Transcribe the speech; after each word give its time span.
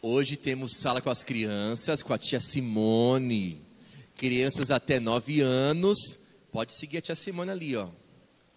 Hoje 0.00 0.36
temos 0.36 0.76
sala 0.76 1.00
com 1.00 1.10
as 1.10 1.24
crianças, 1.24 2.04
com 2.04 2.14
a 2.14 2.18
tia 2.18 2.38
Simone. 2.38 3.60
Crianças 4.14 4.70
até 4.70 5.00
9 5.00 5.40
anos. 5.40 6.16
Pode 6.52 6.72
seguir 6.72 6.98
a 6.98 7.00
tia 7.00 7.16
Simone 7.16 7.50
ali, 7.50 7.74
ó. 7.74 7.88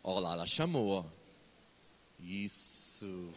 Ó 0.04 0.20
lá, 0.20 0.34
ela 0.34 0.46
chamou, 0.46 0.88
ó. 0.90 1.06
Isso. 2.24 3.30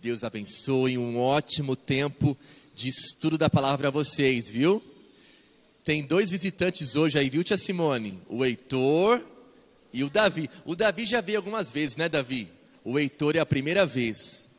Deus 0.00 0.24
abençoe 0.24 0.98
um 0.98 1.16
ótimo 1.16 1.76
tempo 1.76 2.36
de 2.74 2.88
estudo 2.88 3.38
da 3.38 3.48
palavra 3.48 3.78
para 3.78 3.90
vocês, 3.90 4.50
viu? 4.50 4.82
Tem 5.84 6.04
dois 6.04 6.32
visitantes 6.32 6.96
hoje 6.96 7.20
aí, 7.20 7.30
viu, 7.30 7.44
tia 7.44 7.56
Simone? 7.56 8.20
O 8.28 8.44
Heitor 8.44 9.24
e 9.92 10.02
o 10.02 10.10
Davi. 10.10 10.50
O 10.64 10.74
Davi 10.74 11.06
já 11.06 11.20
veio 11.20 11.38
algumas 11.38 11.70
vezes, 11.70 11.96
né, 11.96 12.08
Davi? 12.08 12.48
O 12.84 12.98
Heitor 12.98 13.36
é 13.36 13.38
a 13.38 13.46
primeira 13.46 13.86
vez. 13.86 14.50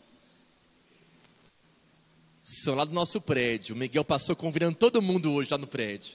São 2.47 2.75
lá 2.75 2.85
do 2.85 2.93
nosso 2.93 3.19
prédio. 3.19 3.73
O 3.73 3.77
Miguel 3.77 4.05
passou 4.05 4.35
convidando 4.35 4.77
todo 4.77 5.01
mundo 5.01 5.33
hoje 5.33 5.49
lá 5.49 5.57
no 5.57 5.65
prédio. 5.65 6.13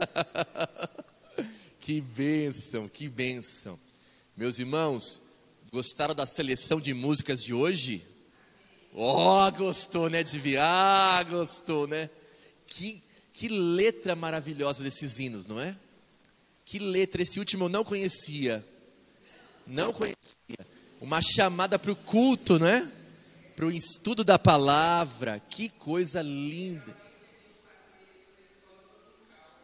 que 1.78 2.00
bênção, 2.00 2.88
que 2.88 3.06
bênção. 3.06 3.78
Meus 4.34 4.58
irmãos, 4.58 5.20
gostaram 5.70 6.14
da 6.14 6.24
seleção 6.24 6.80
de 6.80 6.94
músicas 6.94 7.44
de 7.44 7.52
hoje? 7.52 8.02
Oh, 8.94 9.52
gostou, 9.52 10.08
né, 10.08 10.22
Divi? 10.22 10.56
Ah, 10.56 11.22
gostou, 11.28 11.86
né? 11.86 12.08
Que, 12.66 13.02
que 13.34 13.48
letra 13.48 14.16
maravilhosa 14.16 14.82
desses 14.82 15.18
hinos, 15.18 15.46
não 15.46 15.60
é? 15.60 15.76
Que 16.64 16.78
letra, 16.78 17.20
esse 17.20 17.38
último 17.38 17.66
eu 17.66 17.68
não 17.68 17.84
conhecia. 17.84 18.64
Não 19.66 19.92
conhecia. 19.92 20.66
Uma 20.98 21.20
chamada 21.20 21.78
para 21.78 21.92
o 21.92 21.96
culto, 21.96 22.58
não 22.58 22.66
é? 22.66 22.90
Para 23.58 23.66
o 23.66 23.72
estudo 23.72 24.22
da 24.22 24.38
palavra. 24.38 25.40
Que 25.40 25.68
coisa 25.68 26.22
linda. 26.22 26.96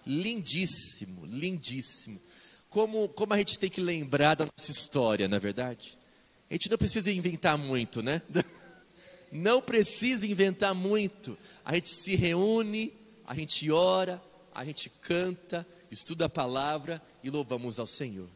Lindíssimo, 0.05 1.25
lindíssimo. 1.25 2.21
Como, 2.69 3.09
como 3.11 3.35
a 3.35 3.39
gente 3.39 3.57
tem 3.57 3.71
que 3.71 3.81
lembrar 3.81 4.35
da 4.35 4.47
nossa 4.47 4.73
história, 4.73 5.29
na 5.29 5.37
é 5.37 5.39
verdade? 5.39 5.97
A 6.51 6.55
gente 6.55 6.69
não 6.69 6.77
precisa 6.77 7.13
inventar 7.13 7.57
muito, 7.57 8.03
né? 8.03 8.21
Não 9.31 9.63
precisa 9.63 10.27
inventar 10.27 10.75
muito. 10.75 11.39
A 11.65 11.75
gente 11.75 11.89
se 11.89 12.17
reúne, 12.17 12.93
a 13.25 13.35
gente 13.35 13.71
ora, 13.71 14.23
a 14.53 14.65
gente 14.65 14.89
canta, 14.89 15.67
estuda 15.91 16.27
a 16.27 16.29
palavra 16.29 17.01
e 17.23 17.31
louvamos 17.31 17.79
ao 17.79 17.87
Senhor. 17.87 18.29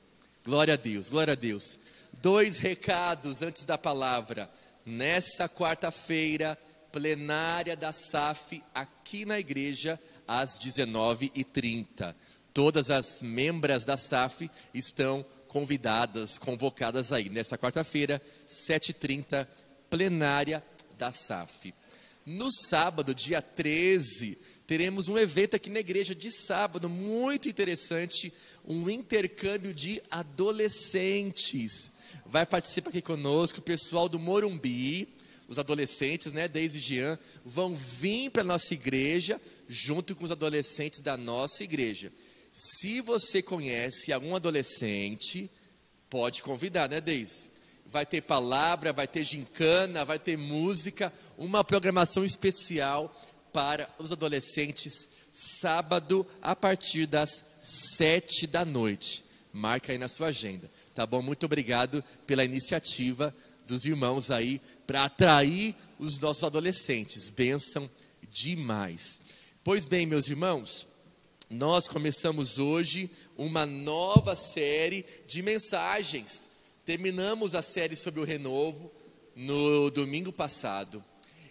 Glória 0.45 0.75
a 0.75 0.77
Deus, 0.77 1.09
glória 1.09 1.33
a 1.33 1.37
Deus. 1.37 1.81
Dois 2.20 2.59
recados 2.59 3.43
antes 3.43 3.65
da 3.65 3.77
palavra. 3.77 4.50
Nessa 4.89 5.50
quarta-feira, 5.50 6.56
plenária 6.91 7.77
da 7.77 7.92
SAF 7.92 8.62
aqui 8.75 9.27
na 9.27 9.39
igreja, 9.39 10.00
às 10.27 10.58
19h30. 10.58 12.14
Todas 12.55 12.91
as 12.91 13.20
membras 13.20 13.84
da 13.84 13.98
SAF 13.98 14.50
estão 14.72 15.27
convidadas, 15.47 16.39
convocadas 16.39 17.12
aí. 17.12 17.28
Nessa 17.28 17.59
quarta-feira, 17.59 18.22
7h30, 18.47 19.47
plenária 19.91 20.64
da 20.97 21.12
SAF. 21.12 21.75
No 22.25 22.50
sábado, 22.50 23.14
dia 23.14 23.42
13, 23.42 24.39
teremos 24.69 25.08
um 25.08 25.16
evento 25.16 25.56
aqui 25.56 25.70
na 25.70 25.80
igreja 25.80 26.14
de 26.14 26.30
sábado, 26.30 26.91
muito 26.91 27.48
interessante, 27.48 28.30
um 28.62 28.91
intercâmbio 28.91 29.72
de 29.72 30.02
adolescentes. 30.10 31.91
Vai 32.27 32.44
participar 32.44 32.91
aqui 32.91 33.00
conosco 33.00 33.60
o 33.60 33.62
pessoal 33.62 34.10
do 34.10 34.19
Morumbi, 34.19 35.08
os 35.48 35.58
adolescentes, 35.58 36.34
né, 36.34 36.47
Deise 36.47 36.77
e 36.77 36.80
Jean, 36.83 37.19
vão 37.42 37.75
vir 37.75 38.28
para 38.28 38.42
a 38.42 38.44
nossa 38.44 38.75
igreja, 38.75 39.41
junto 39.66 40.14
com 40.14 40.27
os 40.27 40.30
adolescentes 40.30 41.00
da 41.00 41.16
nossa 41.16 41.64
igreja. 41.64 42.12
Se 42.53 43.00
você 43.00 43.41
conhece 43.41 44.12
algum 44.12 44.36
adolescente, 44.36 45.50
pode 46.10 46.43
convidar, 46.43 46.91
né, 46.91 47.00
Deise? 47.00 47.48
vai 47.87 48.04
ter 48.04 48.20
palavra, 48.20 48.93
vai 48.93 49.06
ter 49.06 49.25
gincana, 49.25 50.04
vai 50.04 50.19
ter 50.19 50.37
música, 50.37 51.10
uma 51.38 51.64
programação 51.64 52.22
especial 52.22 53.10
para 53.58 53.92
os 53.98 54.12
adolescentes, 54.12 55.08
sábado, 55.32 56.24
a 56.41 56.54
partir 56.54 57.06
das 57.06 57.44
sete 57.58 58.46
da 58.46 58.64
noite. 58.64 59.24
Marca 59.52 59.91
aí 59.91 59.98
na 59.98 60.06
sua 60.06 60.28
agenda, 60.28 60.70
tá 60.94 61.04
bom? 61.04 61.20
Muito 61.20 61.44
obrigado 61.44 62.04
pela 62.24 62.44
iniciativa 62.44 63.34
dos 63.66 63.84
irmãos 63.84 64.30
aí 64.30 64.60
para 64.86 65.06
atrair 65.06 65.74
os 65.98 66.20
nossos 66.20 66.44
adolescentes. 66.44 67.28
Benção 67.28 67.91
demais. 68.30 69.19
Pois 69.64 69.84
bem, 69.84 70.06
meus 70.06 70.28
irmãos, 70.28 70.86
nós 71.50 71.88
começamos 71.88 72.60
hoje 72.60 73.10
uma 73.36 73.66
nova 73.66 74.36
série 74.36 75.04
de 75.26 75.42
mensagens 75.42 76.48
Terminamos 76.84 77.54
a 77.54 77.60
série 77.60 77.96
sobre 77.96 78.19
o 78.19 78.25
renovo 78.25 78.90
no 79.36 79.90
domingo 79.90 80.32
passado. 80.32 81.04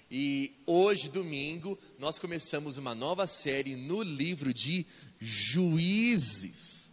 E 0.10 0.56
hoje, 0.66 1.10
domingo, 1.10 1.78
nós 2.00 2.18
começamos 2.18 2.78
uma 2.78 2.96
nova 2.96 3.28
série 3.28 3.76
no 3.76 4.02
livro 4.02 4.54
de 4.54 4.86
Juízes. 5.20 6.90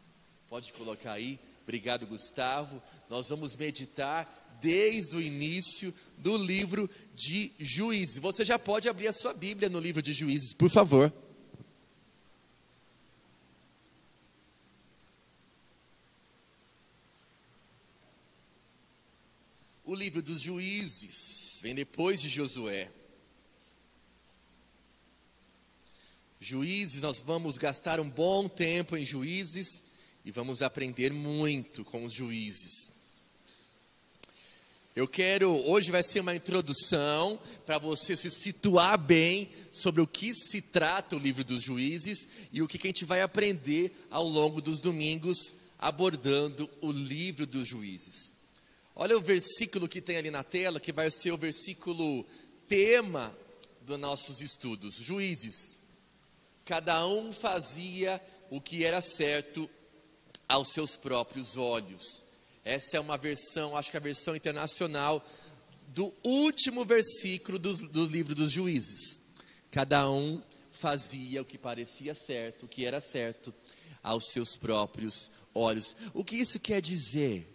Pode 0.48 0.72
colocar 0.72 1.12
aí. 1.12 1.38
Obrigado, 1.62 2.06
Gustavo. 2.06 2.82
Nós 3.08 3.28
vamos 3.28 3.56
meditar 3.56 4.58
desde 4.60 5.16
o 5.16 5.20
início 5.20 5.94
do 6.18 6.36
livro 6.36 6.90
de 7.14 7.52
Juízes. 7.58 8.18
Você 8.18 8.44
já 8.44 8.58
pode 8.58 8.88
abrir 8.88 9.06
a 9.06 9.12
sua 9.12 9.32
Bíblia 9.32 9.68
no 9.68 9.78
livro 9.78 10.02
de 10.02 10.12
Juízes, 10.12 10.52
por 10.52 10.68
favor. 10.68 11.12
O 19.84 19.94
livro 19.94 20.22
dos 20.22 20.40
juízes 20.40 21.60
vem 21.62 21.74
depois 21.74 22.20
de 22.20 22.28
Josué. 22.28 22.90
Juízes, 26.44 27.00
nós 27.00 27.22
vamos 27.22 27.56
gastar 27.56 27.98
um 27.98 28.10
bom 28.10 28.46
tempo 28.46 28.98
em 28.98 29.06
juízes 29.06 29.82
e 30.26 30.30
vamos 30.30 30.60
aprender 30.60 31.10
muito 31.10 31.82
com 31.86 32.04
os 32.04 32.12
juízes. 32.12 32.92
Eu 34.94 35.08
quero, 35.08 35.50
hoje 35.66 35.90
vai 35.90 36.02
ser 36.02 36.20
uma 36.20 36.36
introdução 36.36 37.40
para 37.64 37.78
você 37.78 38.14
se 38.14 38.30
situar 38.30 38.98
bem 38.98 39.48
sobre 39.70 40.02
o 40.02 40.06
que 40.06 40.34
se 40.34 40.60
trata 40.60 41.16
o 41.16 41.18
livro 41.18 41.42
dos 41.42 41.62
juízes 41.62 42.28
e 42.52 42.60
o 42.60 42.68
que, 42.68 42.76
a 42.76 42.90
gente 42.90 43.06
vai 43.06 43.22
aprender 43.22 44.06
ao 44.10 44.28
longo 44.28 44.60
dos 44.60 44.82
domingos 44.82 45.54
abordando 45.78 46.68
o 46.82 46.92
livro 46.92 47.46
dos 47.46 47.66
juízes. 47.66 48.34
Olha 48.94 49.16
o 49.16 49.20
versículo 49.20 49.88
que 49.88 50.02
tem 50.02 50.18
ali 50.18 50.30
na 50.30 50.44
tela, 50.44 50.78
que 50.78 50.92
vai 50.92 51.10
ser 51.10 51.32
o 51.32 51.38
versículo 51.38 52.26
tema 52.68 53.34
dos 53.80 53.98
nossos 53.98 54.42
estudos. 54.42 54.96
Juízes. 54.96 55.82
Cada 56.64 57.06
um 57.06 57.32
fazia 57.32 58.20
o 58.50 58.60
que 58.60 58.84
era 58.84 59.00
certo 59.00 59.68
aos 60.48 60.72
seus 60.72 60.96
próprios 60.96 61.56
olhos. 61.56 62.24
Essa 62.64 62.96
é 62.96 63.00
uma 63.00 63.18
versão, 63.18 63.76
acho 63.76 63.90
que 63.90 63.96
é 63.96 64.00
a 64.00 64.02
versão 64.02 64.34
internacional 64.34 65.24
do 65.88 66.14
último 66.24 66.84
versículo 66.84 67.58
do, 67.58 67.72
do 67.88 68.06
livro 68.06 68.34
dos 68.34 68.50
juízes. 68.50 69.20
Cada 69.70 70.08
um 70.08 70.42
fazia 70.72 71.42
o 71.42 71.44
que 71.44 71.58
parecia 71.58 72.14
certo, 72.14 72.64
o 72.64 72.68
que 72.68 72.84
era 72.86 73.00
certo 73.00 73.52
aos 74.02 74.32
seus 74.32 74.56
próprios 74.56 75.30
olhos. 75.54 75.96
O 76.12 76.24
que 76.24 76.36
isso 76.36 76.58
quer 76.58 76.80
dizer? 76.80 77.48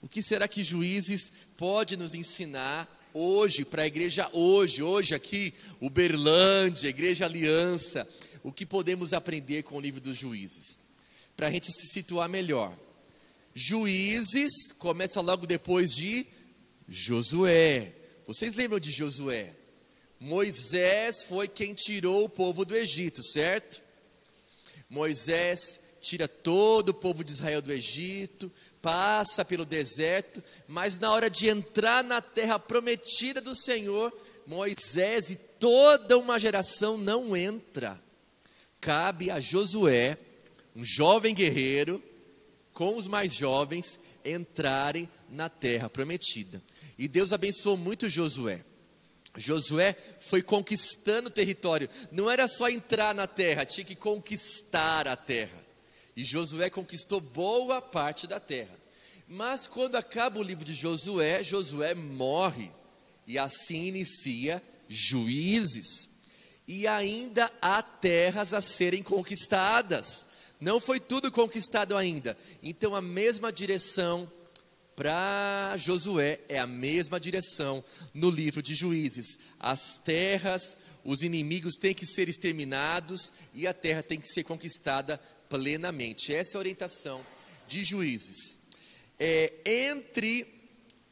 O 0.00 0.08
que 0.08 0.22
será 0.22 0.48
que 0.48 0.64
Juízes 0.64 1.32
pode 1.56 1.96
nos 1.96 2.14
ensinar 2.14 2.88
hoje, 3.14 3.64
para 3.64 3.82
a 3.82 3.86
igreja 3.86 4.28
hoje, 4.32 4.82
hoje 4.82 5.14
aqui, 5.14 5.54
Uberlândia, 5.80 6.88
Igreja 6.88 7.26
Aliança, 7.26 8.08
o 8.42 8.52
que 8.52 8.66
podemos 8.66 9.12
aprender 9.12 9.62
com 9.62 9.76
o 9.76 9.80
livro 9.80 10.00
dos 10.00 10.16
Juízes? 10.16 10.78
Para 11.36 11.48
a 11.48 11.50
gente 11.50 11.72
se 11.72 11.88
situar 11.88 12.28
melhor. 12.28 12.76
Juízes 13.54 14.72
começa 14.78 15.20
logo 15.20 15.46
depois 15.46 15.90
de 15.90 16.26
Josué. 16.88 17.92
Vocês 18.26 18.54
lembram 18.54 18.78
de 18.78 18.90
Josué? 18.90 19.54
Moisés 20.18 21.24
foi 21.24 21.48
quem 21.48 21.74
tirou 21.74 22.24
o 22.24 22.28
povo 22.28 22.64
do 22.64 22.76
Egito, 22.76 23.22
certo? 23.22 23.82
Moisés 24.88 25.80
tira 26.00 26.28
todo 26.28 26.90
o 26.90 26.94
povo 26.94 27.24
de 27.24 27.32
Israel 27.32 27.62
do 27.62 27.72
Egito, 27.72 28.52
passa 28.80 29.44
pelo 29.44 29.64
deserto, 29.64 30.42
mas 30.66 30.98
na 30.98 31.12
hora 31.12 31.30
de 31.30 31.48
entrar 31.48 32.04
na 32.04 32.20
terra 32.20 32.58
prometida 32.58 33.40
do 33.40 33.54
Senhor, 33.54 34.12
Moisés 34.46 35.30
e 35.30 35.36
toda 35.36 36.18
uma 36.18 36.38
geração 36.38 36.98
não 36.98 37.36
entra. 37.36 38.00
Cabe 38.82 39.30
a 39.30 39.38
Josué, 39.38 40.18
um 40.74 40.84
jovem 40.84 41.32
guerreiro, 41.32 42.02
com 42.72 42.96
os 42.96 43.06
mais 43.06 43.32
jovens, 43.32 43.96
entrarem 44.24 45.08
na 45.30 45.48
terra 45.48 45.88
prometida. 45.88 46.60
E 46.98 47.06
Deus 47.06 47.32
abençoou 47.32 47.76
muito 47.76 48.10
Josué. 48.10 48.64
Josué 49.36 49.96
foi 50.18 50.42
conquistando 50.42 51.28
o 51.28 51.30
território. 51.32 51.88
Não 52.10 52.28
era 52.28 52.48
só 52.48 52.68
entrar 52.68 53.14
na 53.14 53.28
terra, 53.28 53.64
tinha 53.64 53.84
que 53.84 53.94
conquistar 53.94 55.06
a 55.06 55.14
terra. 55.14 55.64
E 56.16 56.24
Josué 56.24 56.68
conquistou 56.68 57.20
boa 57.20 57.80
parte 57.80 58.26
da 58.26 58.40
terra. 58.40 58.76
Mas 59.28 59.68
quando 59.68 59.94
acaba 59.94 60.40
o 60.40 60.42
livro 60.42 60.64
de 60.64 60.74
Josué, 60.74 61.44
Josué 61.44 61.94
morre. 61.94 62.72
E 63.28 63.38
assim 63.38 63.84
inicia 63.84 64.60
Juízes. 64.88 66.10
E 66.66 66.86
ainda 66.86 67.50
há 67.60 67.82
terras 67.82 68.52
a 68.54 68.60
serem 68.60 69.02
conquistadas. 69.02 70.28
Não 70.60 70.80
foi 70.80 71.00
tudo 71.00 71.30
conquistado 71.32 71.96
ainda. 71.96 72.36
Então 72.62 72.94
a 72.94 73.02
mesma 73.02 73.52
direção 73.52 74.30
para 74.94 75.74
Josué 75.76 76.40
é 76.48 76.58
a 76.58 76.66
mesma 76.66 77.18
direção 77.18 77.84
no 78.14 78.30
livro 78.30 78.62
de 78.62 78.74
Juízes. 78.74 79.38
As 79.58 80.00
terras, 80.00 80.76
os 81.04 81.22
inimigos 81.22 81.74
têm 81.74 81.94
que 81.94 82.06
ser 82.06 82.28
exterminados 82.28 83.32
e 83.52 83.66
a 83.66 83.74
terra 83.74 84.02
tem 84.02 84.20
que 84.20 84.28
ser 84.28 84.44
conquistada 84.44 85.20
plenamente. 85.48 86.32
Essa 86.32 86.52
é 86.52 86.56
a 86.56 86.60
orientação 86.60 87.26
de 87.66 87.82
Juízes. 87.82 88.58
É, 89.18 89.52
entre 89.64 90.46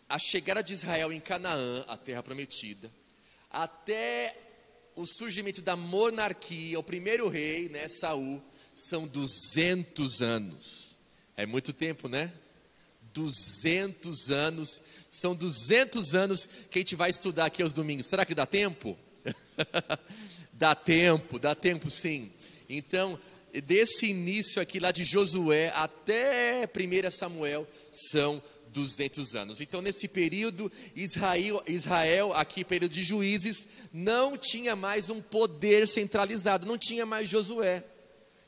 a 0.08 0.18
chegada 0.18 0.62
de 0.62 0.72
Israel 0.72 1.12
em 1.12 1.20
Canaã, 1.20 1.84
a 1.86 1.96
terra 1.96 2.22
prometida, 2.22 2.90
até 3.50 4.36
o 4.96 5.06
surgimento 5.06 5.62
da 5.62 5.76
monarquia, 5.76 6.78
o 6.78 6.82
primeiro 6.82 7.28
rei, 7.28 7.68
né, 7.68 7.88
Saul, 7.88 8.42
são 8.74 9.06
200 9.06 10.22
anos. 10.22 10.98
É 11.36 11.46
muito 11.46 11.72
tempo, 11.72 12.08
né? 12.08 12.32
200 13.12 14.30
anos. 14.30 14.82
São 15.08 15.34
200 15.34 16.14
anos 16.14 16.48
que 16.70 16.78
a 16.78 16.82
gente 16.82 16.94
vai 16.94 17.10
estudar 17.10 17.46
aqui 17.46 17.62
aos 17.62 17.72
domingos. 17.72 18.06
Será 18.06 18.24
que 18.24 18.34
dá 18.34 18.46
tempo? 18.46 18.96
dá 20.52 20.74
tempo, 20.74 21.38
dá 21.38 21.54
tempo 21.54 21.90
sim. 21.90 22.32
Então, 22.68 23.18
desse 23.64 24.06
início 24.06 24.60
aqui 24.62 24.78
lá 24.78 24.92
de 24.92 25.04
Josué 25.04 25.72
até 25.74 26.64
1 26.66 27.10
Samuel 27.10 27.66
são 27.90 28.42
200 28.72 29.34
anos. 29.36 29.60
Então, 29.60 29.82
nesse 29.82 30.08
período, 30.08 30.70
Israel, 30.94 31.62
Israel, 31.66 32.32
aqui 32.32 32.64
período 32.64 32.92
de 32.92 33.02
juízes, 33.02 33.68
não 33.92 34.36
tinha 34.36 34.74
mais 34.74 35.10
um 35.10 35.20
poder 35.20 35.86
centralizado, 35.86 36.66
não 36.66 36.78
tinha 36.78 37.04
mais 37.04 37.28
Josué. 37.28 37.84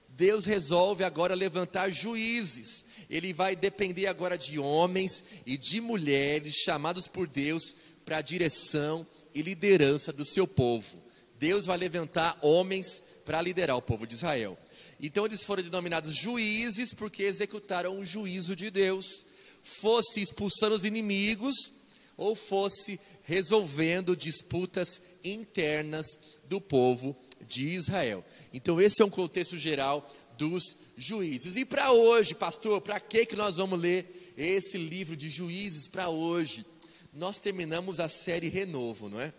Deus 0.08 0.44
resolve 0.44 1.04
agora 1.04 1.34
levantar 1.34 1.90
juízes 1.90 2.84
ele 3.12 3.34
vai 3.34 3.54
depender 3.54 4.06
agora 4.06 4.38
de 4.38 4.58
homens 4.58 5.22
e 5.44 5.58
de 5.58 5.82
mulheres 5.82 6.54
chamados 6.54 7.06
por 7.06 7.26
Deus 7.26 7.74
para 8.06 8.16
a 8.16 8.22
direção 8.22 9.06
e 9.34 9.42
liderança 9.42 10.10
do 10.10 10.24
seu 10.24 10.46
povo. 10.46 11.02
Deus 11.38 11.66
vai 11.66 11.76
levantar 11.76 12.38
homens 12.40 13.02
para 13.22 13.42
liderar 13.42 13.76
o 13.76 13.82
povo 13.82 14.06
de 14.06 14.14
Israel. 14.14 14.56
Então 14.98 15.26
eles 15.26 15.44
foram 15.44 15.62
denominados 15.62 16.16
juízes 16.16 16.94
porque 16.94 17.24
executaram 17.24 17.98
o 17.98 18.06
juízo 18.06 18.56
de 18.56 18.70
Deus, 18.70 19.26
fosse 19.62 20.20
expulsando 20.20 20.74
os 20.74 20.84
inimigos 20.84 21.72
ou 22.16 22.34
fosse 22.34 23.00
resolvendo 23.22 24.16
disputas 24.16 25.00
internas 25.24 26.18
do 26.48 26.60
povo 26.60 27.16
de 27.46 27.68
Israel. 27.68 28.24
Então 28.52 28.80
esse 28.80 29.00
é 29.00 29.04
um 29.04 29.10
contexto 29.10 29.56
geral 29.56 30.08
dos 30.36 30.76
juízes. 30.96 31.56
E 31.56 31.64
para 31.64 31.92
hoje, 31.92 32.34
pastor, 32.34 32.80
para 32.80 32.98
que 32.98 33.26
que 33.26 33.36
nós 33.36 33.56
vamos 33.56 33.78
ler 33.78 34.34
esse 34.36 34.76
livro 34.76 35.16
de 35.16 35.30
juízes 35.30 35.88
para 35.88 36.08
hoje? 36.08 36.66
Nós 37.12 37.40
terminamos 37.40 38.00
a 38.00 38.08
série 38.08 38.48
Renovo, 38.48 39.08
não 39.08 39.20
é? 39.20 39.32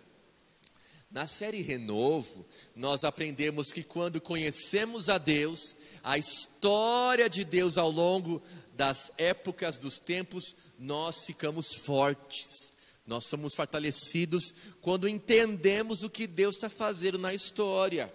Na 1.11 1.27
série 1.27 1.61
Renovo, 1.61 2.45
nós 2.75 3.03
aprendemos 3.03 3.71
que 3.71 3.83
quando 3.83 4.19
conhecemos 4.19 5.09
a 5.09 5.19
Deus, 5.19 5.75
a 6.03 6.17
história 6.17 7.29
de 7.29 7.43
Deus 7.43 7.77
ao 7.77 7.91
longo 7.91 8.41
das 8.75 9.11
épocas, 9.17 9.77
dos 9.77 9.99
tempos, 9.99 10.55
nós 10.77 11.25
ficamos 11.25 11.75
fortes. 11.75 12.73
Nós 13.05 13.25
somos 13.25 13.53
fortalecidos 13.53 14.53
quando 14.81 15.09
entendemos 15.09 16.03
o 16.03 16.09
que 16.09 16.25
Deus 16.25 16.55
está 16.55 16.69
fazendo 16.69 17.17
na 17.17 17.33
história. 17.33 18.13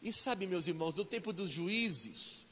E 0.00 0.12
sabe, 0.12 0.46
meus 0.46 0.68
irmãos, 0.68 0.94
no 0.94 1.04
tempo 1.04 1.32
dos 1.32 1.50
juízes, 1.50 2.44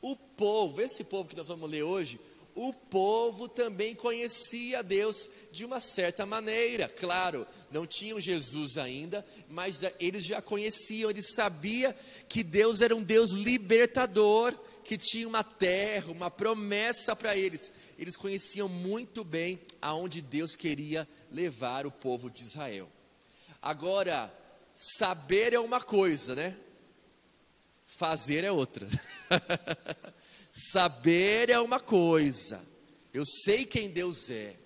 o 0.00 0.14
povo, 0.14 0.80
esse 0.80 1.02
povo 1.02 1.28
que 1.28 1.36
nós 1.36 1.48
vamos 1.48 1.70
ler 1.70 1.82
hoje, 1.82 2.20
o 2.54 2.72
povo 2.72 3.48
também 3.48 3.94
conhecia 3.94 4.82
Deus 4.82 5.28
de 5.52 5.64
uma 5.64 5.80
certa 5.80 6.26
maneira. 6.26 6.88
Claro, 6.88 7.46
não 7.70 7.86
tinham 7.86 8.20
Jesus 8.20 8.76
ainda, 8.76 9.24
mas 9.48 9.80
eles 10.00 10.24
já 10.24 10.42
conheciam, 10.42 11.08
eles 11.08 11.34
sabiam 11.34 11.94
que 12.28 12.42
Deus 12.42 12.80
era 12.80 12.94
um 12.94 13.02
Deus 13.02 13.30
libertador, 13.30 14.54
que 14.88 14.96
tinha 14.96 15.28
uma 15.28 15.44
terra, 15.44 16.10
uma 16.10 16.30
promessa 16.30 17.14
para 17.14 17.36
eles. 17.36 17.74
Eles 17.98 18.16
conheciam 18.16 18.70
muito 18.70 19.22
bem 19.22 19.60
aonde 19.82 20.22
Deus 20.22 20.56
queria 20.56 21.06
levar 21.30 21.86
o 21.86 21.92
povo 21.92 22.30
de 22.30 22.42
Israel. 22.42 22.90
Agora, 23.60 24.32
saber 24.72 25.52
é 25.52 25.60
uma 25.60 25.78
coisa, 25.78 26.34
né? 26.34 26.56
Fazer 27.98 28.44
é 28.44 28.50
outra. 28.50 28.88
Saber 30.50 31.50
é 31.50 31.60
uma 31.60 31.78
coisa. 31.78 32.64
Eu 33.12 33.26
sei 33.26 33.66
quem 33.66 33.90
Deus 33.90 34.30
é. 34.30 34.56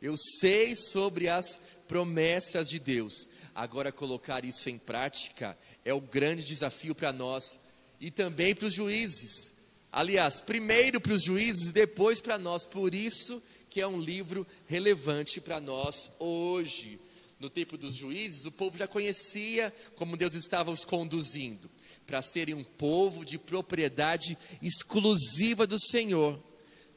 Eu 0.00 0.14
sei 0.18 0.76
sobre 0.76 1.26
as 1.26 1.62
promessas 1.88 2.68
de 2.68 2.78
Deus. 2.78 3.30
Agora, 3.54 3.90
colocar 3.90 4.44
isso 4.44 4.68
em 4.68 4.76
prática 4.76 5.58
é 5.82 5.94
o 5.94 6.02
grande 6.02 6.44
desafio 6.44 6.94
para 6.94 7.14
nós 7.14 7.58
e 7.98 8.10
também 8.10 8.54
para 8.54 8.66
os 8.66 8.74
juízes. 8.74 9.53
Aliás, 9.96 10.40
primeiro 10.40 11.00
para 11.00 11.12
os 11.12 11.22
juízes, 11.22 11.72
depois 11.72 12.20
para 12.20 12.36
nós. 12.36 12.66
Por 12.66 12.92
isso 12.92 13.40
que 13.70 13.80
é 13.80 13.86
um 13.86 14.00
livro 14.00 14.44
relevante 14.66 15.40
para 15.40 15.60
nós 15.60 16.10
hoje. 16.18 16.98
No 17.38 17.48
tempo 17.48 17.76
dos 17.76 17.94
juízes, 17.94 18.44
o 18.44 18.50
povo 18.50 18.76
já 18.76 18.88
conhecia 18.88 19.72
como 19.94 20.16
Deus 20.16 20.34
estava 20.34 20.72
os 20.72 20.84
conduzindo 20.84 21.70
para 22.04 22.20
serem 22.22 22.56
um 22.56 22.64
povo 22.64 23.24
de 23.24 23.38
propriedade 23.38 24.36
exclusiva 24.60 25.64
do 25.64 25.78
Senhor. 25.78 26.42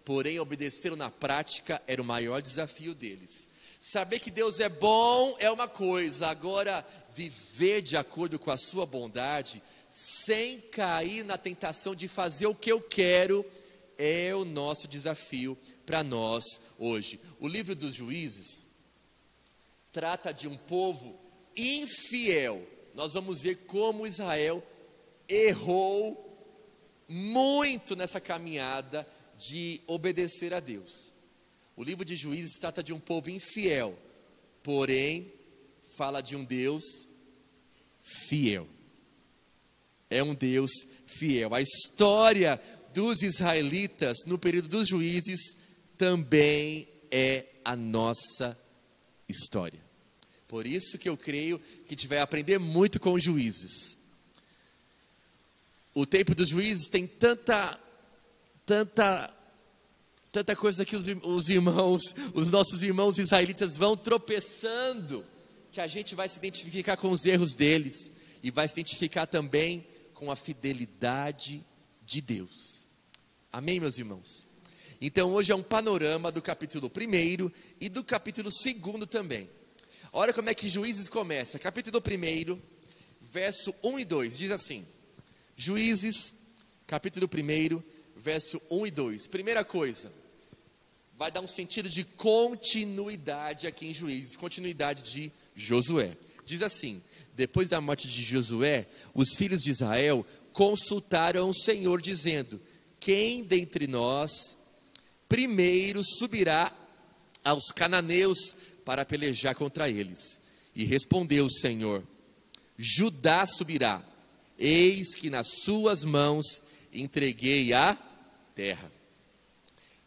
Porém, 0.03 0.39
obedecer 0.39 0.95
na 0.95 1.11
prática 1.11 1.79
era 1.85 2.01
o 2.01 2.05
maior 2.05 2.41
desafio 2.41 2.95
deles. 2.95 3.47
Saber 3.79 4.19
que 4.19 4.31
Deus 4.31 4.59
é 4.59 4.69
bom 4.69 5.35
é 5.38 5.51
uma 5.51 5.67
coisa, 5.67 6.29
agora 6.29 6.83
viver 7.13 7.83
de 7.83 7.95
acordo 7.95 8.39
com 8.39 8.50
a 8.50 8.57
sua 8.57 8.88
bondade, 8.88 9.61
sem 9.98 10.62
cair 10.62 11.24
na 11.24 11.38
tentação 11.38 11.96
de 11.96 12.08
fazer 12.08 12.46
o 12.46 12.54
que 12.54 12.72
eu 12.72 12.80
quero, 12.80 13.44
é 13.98 14.36
o 14.36 14.46
nosso 14.46 14.88
desafio 14.88 15.58
para 15.86 16.04
nós 16.04 16.44
hoje. 16.77 17.20
O 17.39 17.48
livro 17.48 17.75
dos 17.75 17.96
juízes 17.96 18.66
trata 19.92 20.32
de 20.32 20.48
um 20.48 20.56
povo 20.56 21.20
infiel. 21.56 22.63
Nós 22.94 23.13
vamos 23.16 23.42
ver 23.42 23.66
como 23.66 24.06
Israel 24.06 24.63
errou 25.27 26.24
muito 27.08 27.96
nessa 27.96 28.22
caminhada 28.22 29.08
de 29.36 29.82
obedecer 29.88 30.54
a 30.54 30.60
Deus. 30.60 31.12
O 31.75 31.84
livro 31.84 32.06
de 32.06 32.16
Juízes 32.16 32.60
trata 32.60 32.84
de 32.84 32.94
um 32.94 33.00
povo 33.00 33.30
infiel, 33.30 33.98
porém 34.62 35.32
fala 35.96 36.22
de 36.22 36.36
um 36.36 36.44
Deus 36.44 36.84
fiel. 38.30 38.68
É 40.09 40.23
um 40.23 40.33
Deus 40.33 40.71
fiel. 41.05 41.53
A 41.53 41.61
história 41.61 42.61
dos 42.93 43.21
israelitas 43.21 44.17
no 44.25 44.37
período 44.37 44.67
dos 44.67 44.87
juízes 44.87 45.39
também 45.97 46.87
é 47.11 47.45
a 47.63 47.75
nossa 47.75 48.57
história. 49.27 49.79
Por 50.47 50.65
isso 50.65 50.97
que 50.97 51.09
eu 51.09 51.17
creio 51.17 51.59
que 51.59 51.87
a 51.87 51.89
gente 51.89 52.07
vai 52.07 52.19
aprender 52.19 52.57
muito 52.57 52.99
com 52.99 53.13
os 53.13 53.23
juízes 53.23 53.97
o 55.97 56.05
tempo 56.05 56.35
dos 56.35 56.49
juízes 56.49 56.89
tem 56.89 57.07
tanta, 57.07 57.79
tanta, 58.63 59.33
tanta 60.31 60.55
coisa 60.55 60.85
que 60.85 60.95
os, 60.95 61.07
os 61.23 61.49
irmãos, 61.49 62.15
os 62.35 62.51
nossos 62.51 62.83
irmãos 62.83 63.17
israelitas 63.17 63.77
vão 63.77 63.97
tropeçando, 63.97 65.25
que 65.71 65.81
a 65.81 65.87
gente 65.87 66.13
vai 66.13 66.29
se 66.29 66.37
identificar 66.37 66.97
com 66.97 67.09
os 67.09 67.25
erros 67.25 67.55
deles 67.55 68.11
e 68.43 68.51
vai 68.51 68.67
se 68.67 68.75
identificar 68.75 69.25
também 69.25 69.87
com 70.17 70.31
a 70.31 70.36
fidelidade 70.36 71.63
de 72.03 72.21
Deus. 72.21 72.88
Amém, 73.53 73.79
meus 73.79 74.00
irmãos? 74.00 74.47
Então 75.00 75.31
hoje 75.31 75.51
é 75.51 75.55
um 75.55 75.62
panorama 75.62 76.31
do 76.31 76.41
capítulo 76.41 76.89
1 76.89 77.51
e 77.79 77.88
do 77.88 78.03
capítulo 78.03 78.50
2 78.50 79.07
também. 79.07 79.47
Olha 80.12 80.33
como 80.33 80.50
é 80.50 80.55
que 80.55 80.67
Juízes 80.67 81.07
começa. 81.07 81.59
Capítulo 81.59 82.01
1, 82.01 82.59
verso 83.21 83.75
1 83.83 84.00
e 84.00 84.05
2, 84.05 84.38
diz 84.39 84.50
assim: 84.50 84.88
Juízes, 85.55 86.33
capítulo 86.88 87.29
1, 87.31 87.83
verso 88.15 88.59
1 88.71 88.88
e 88.88 88.91
2. 88.91 89.27
Primeira 89.27 89.63
coisa, 89.63 90.12
vai 91.15 91.31
dar 91.31 91.41
um 91.41 91.47
sentido 91.47 91.88
de 91.88 92.03
continuidade 92.03 93.67
aqui 93.67 93.86
em 93.86 93.93
Juízes, 93.93 94.36
continuidade 94.36 95.03
de 95.03 95.31
Josué. 95.55 96.17
Diz 96.43 96.63
assim: 96.63 97.03
depois 97.38 97.70
da 97.70 97.79
morte 97.79 98.08
de 98.08 98.24
Josué, 98.24 98.88
os 99.13 99.36
filhos 99.36 99.62
de 99.62 99.70
Israel 99.70 100.25
consultaram 100.51 101.48
o 101.48 101.53
Senhor, 101.53 102.01
dizendo: 102.01 102.60
Quem 103.00 103.44
dentre 103.44 103.86
nós 103.86 104.58
primeiro 105.29 106.01
subirá 106.03 106.75
aos 107.44 107.72
cananeus 107.72 108.58
para 108.84 109.06
pelejar 109.06 109.53
contra 109.53 109.88
eles? 109.88 110.41
E 110.75 110.84
respondeu 110.84 111.46
o 111.46 111.51
Senhor: 111.51 112.03
Judá 112.75 113.46
subirá, 113.46 114.03
eis 114.58 115.13
que 115.13 115.29
nas 115.29 115.48
suas 115.63 116.03
mãos 116.03 116.63
entreguei 116.91 117.72
a 117.72 117.96
terra. 118.56 118.91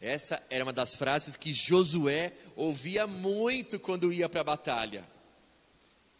Essa 0.01 0.43
era 0.49 0.65
uma 0.65 0.73
das 0.73 0.97
frases 0.97 1.37
que 1.37 1.53
Josué 1.53 2.33
ouvia 2.57 3.07
muito 3.07 3.79
quando 3.79 4.11
ia 4.11 4.27
para 4.27 4.41
a 4.41 4.43
batalha. 4.43 5.07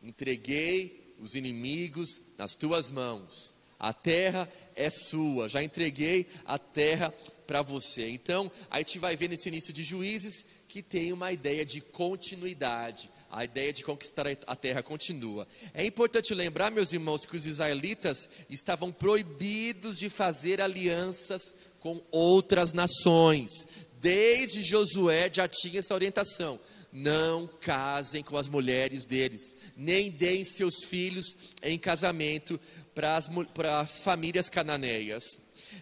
Entreguei 0.02 1.01
os 1.22 1.36
inimigos 1.36 2.22
nas 2.38 2.56
tuas 2.56 2.90
mãos. 2.90 3.56
A 3.80 3.94
terra 3.94 4.52
é 4.76 4.90
sua. 4.90 5.48
Já 5.48 5.64
entreguei 5.64 6.28
a 6.46 6.58
terra 6.58 7.14
para 7.48 7.62
você. 7.62 8.10
Então, 8.10 8.52
a 8.70 8.80
gente 8.80 9.00
vai 9.00 9.16
ver 9.16 9.30
nesse 9.30 9.50
início 9.50 9.74
de 9.74 9.84
Juízes 9.84 10.46
que 10.68 10.82
tem 10.82 11.12
uma 11.12 11.32
ideia 11.32 11.66
de 11.66 11.82
continuidade. 11.82 13.10
A 13.30 13.46
ideia 13.46 13.72
de 13.72 13.84
conquistar 13.84 14.26
a 14.46 14.56
terra 14.56 14.84
continua. 14.84 15.48
É 15.74 15.86
importante 15.86 16.34
lembrar, 16.34 16.70
meus 16.70 16.92
irmãos, 16.92 17.26
que 17.26 17.36
os 17.36 17.46
israelitas 17.46 18.30
estavam 18.50 18.92
proibidos 18.92 19.98
de 19.98 20.10
fazer 20.10 20.60
alianças 20.60 21.56
com 21.80 22.02
outras 22.12 22.74
nações. 22.74 23.68
Desde 24.00 24.64
Josué 24.64 25.30
já 25.32 25.48
tinha 25.48 25.80
essa 25.80 25.94
orientação. 25.94 26.60
Não 26.92 27.48
casem 27.48 28.24
com 28.24 28.38
as 28.38 28.48
mulheres 28.48 29.06
deles, 29.06 29.56
nem 29.78 30.10
deem 30.10 30.44
seus 30.44 30.84
filhos 30.84 31.38
em 31.64 31.78
casamento 31.78 32.60
para 32.94 33.16
as, 33.16 33.30
para 33.54 33.80
as 33.80 34.02
famílias 34.02 34.50
cananeias. 34.50 35.24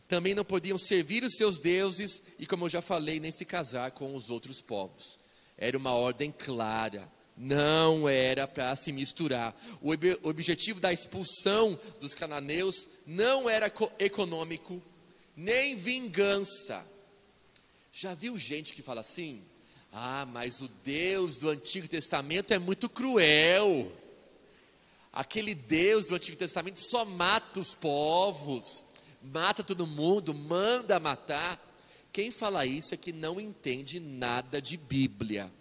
Também 0.07 0.35
não 0.35 0.45
podiam 0.45 0.77
servir 0.77 1.23
os 1.23 1.33
seus 1.35 1.59
deuses 1.59 2.21
e, 2.37 2.45
como 2.45 2.65
eu 2.65 2.69
já 2.69 2.81
falei, 2.81 3.19
nem 3.19 3.31
se 3.31 3.45
casar 3.45 3.91
com 3.91 4.15
os 4.15 4.29
outros 4.29 4.61
povos. 4.61 5.17
Era 5.57 5.77
uma 5.77 5.93
ordem 5.93 6.31
clara 6.31 7.09
não 7.39 8.09
era 8.09 8.45
para 8.45 8.75
se 8.75 8.91
misturar. 8.91 9.55
O 9.81 9.91
objetivo 10.27 10.81
da 10.81 10.91
expulsão 10.91 11.79
dos 12.01 12.13
cananeus 12.13 12.89
não 13.07 13.49
era 13.49 13.71
econômico, 13.97 14.83
nem 15.37 15.77
vingança. 15.77 16.85
Já 17.93 18.13
viu 18.13 18.37
gente 18.37 18.73
que 18.73 18.81
fala 18.81 18.99
assim? 18.99 19.41
Ah, 19.91 20.25
mas 20.25 20.62
o 20.62 20.67
Deus 20.84 21.38
do 21.38 21.50
Antigo 21.50 21.88
Testamento 21.88 22.53
é 22.53 22.60
muito 22.60 22.88
cruel. 22.88 23.91
Aquele 25.12 25.55
Deus 25.55 26.05
do 26.05 26.15
Antigo 26.15 26.38
Testamento 26.38 26.79
só 26.79 27.03
mata 27.03 27.60
os 27.60 27.74
povos, 27.74 28.86
mata 29.22 29.63
todo 29.63 29.88
mundo, 29.88 30.34
manda 30.34 31.00
matar. 31.00 31.60
Quem 32.13 32.29
fala 32.29 32.65
isso 32.65 32.93
é 32.93 32.98
que 32.98 33.12
não 33.12 33.39
entende 33.39 34.00
nada 34.00 34.62
de 34.62 34.77
Bíblia, 34.77 35.51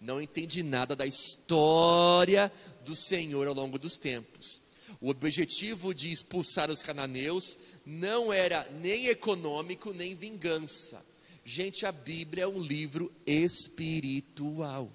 não 0.00 0.20
entende 0.22 0.62
nada 0.62 0.94
da 0.94 1.06
história 1.06 2.52
do 2.84 2.94
Senhor 2.94 3.48
ao 3.48 3.54
longo 3.54 3.78
dos 3.78 3.98
tempos. 3.98 4.62
O 5.00 5.10
objetivo 5.10 5.92
de 5.92 6.10
expulsar 6.10 6.70
os 6.70 6.80
cananeus 6.80 7.58
não 7.84 8.32
era 8.32 8.68
nem 8.80 9.06
econômico 9.06 9.92
nem 9.92 10.14
vingança. 10.14 11.04
Gente, 11.48 11.86
a 11.86 11.92
Bíblia 11.92 12.42
é 12.42 12.46
um 12.48 12.60
livro 12.60 13.08
espiritual. 13.24 14.90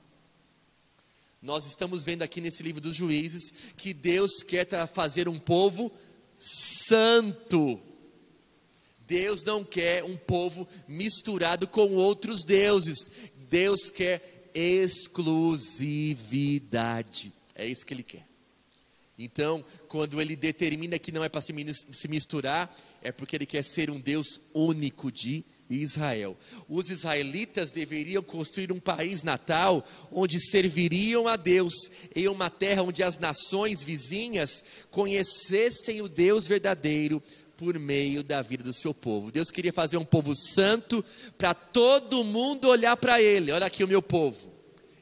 Nós 1.41 1.65
estamos 1.65 2.03
vendo 2.03 2.23
aqui 2.23 2.41
nesse 2.41 2.61
livro 2.61 2.81
dos 2.81 2.93
juízes 2.93 3.53
que 3.77 3.93
Deus 3.93 4.43
quer 4.43 4.67
fazer 4.87 5.29
um 5.29 5.39
povo 5.39 5.89
santo. 6.37 7.79
Deus 9.07 9.45
não 9.45 9.63
quer 9.63 10.03
um 10.03 10.17
povo 10.17 10.67
misturado 10.89 11.69
com 11.69 11.93
outros 11.93 12.43
deuses. 12.43 13.09
Deus 13.49 13.89
quer 13.89 14.49
exclusividade. 14.53 17.31
É 17.55 17.65
isso 17.65 17.85
que 17.85 17.93
Ele 17.93 18.03
quer. 18.03 18.27
Então, 19.17 19.63
quando 19.87 20.19
ele 20.19 20.35
determina 20.35 20.99
que 20.99 21.13
não 21.13 21.23
é 21.23 21.29
para 21.29 21.41
se 21.41 21.53
misturar, 22.09 22.77
é 23.03 23.11
porque 23.11 23.35
ele 23.35 23.45
quer 23.45 23.63
ser 23.63 23.91
um 23.91 24.01
Deus 24.01 24.41
único 24.51 25.11
de 25.11 25.45
Israel. 25.75 26.37
Os 26.67 26.89
israelitas 26.89 27.71
deveriam 27.71 28.21
construir 28.21 28.71
um 28.71 28.79
país 28.79 29.23
natal 29.23 29.85
onde 30.11 30.39
serviriam 30.39 31.27
a 31.27 31.35
Deus, 31.35 31.73
em 32.15 32.27
uma 32.27 32.49
terra 32.49 32.83
onde 32.83 33.03
as 33.03 33.17
nações 33.17 33.83
vizinhas 33.83 34.63
conhecessem 34.89 36.01
o 36.01 36.09
Deus 36.09 36.47
verdadeiro 36.47 37.21
por 37.55 37.77
meio 37.77 38.23
da 38.23 38.41
vida 38.41 38.63
do 38.63 38.73
seu 38.73 38.93
povo. 38.93 39.31
Deus 39.31 39.51
queria 39.51 39.71
fazer 39.71 39.97
um 39.97 40.05
povo 40.05 40.33
santo 40.35 41.05
para 41.37 41.53
todo 41.53 42.23
mundo 42.23 42.67
olhar 42.67 42.97
para 42.97 43.21
ele. 43.21 43.51
Olha 43.51 43.67
aqui 43.67 43.83
o 43.83 43.87
meu 43.87 44.01
povo. 44.01 44.51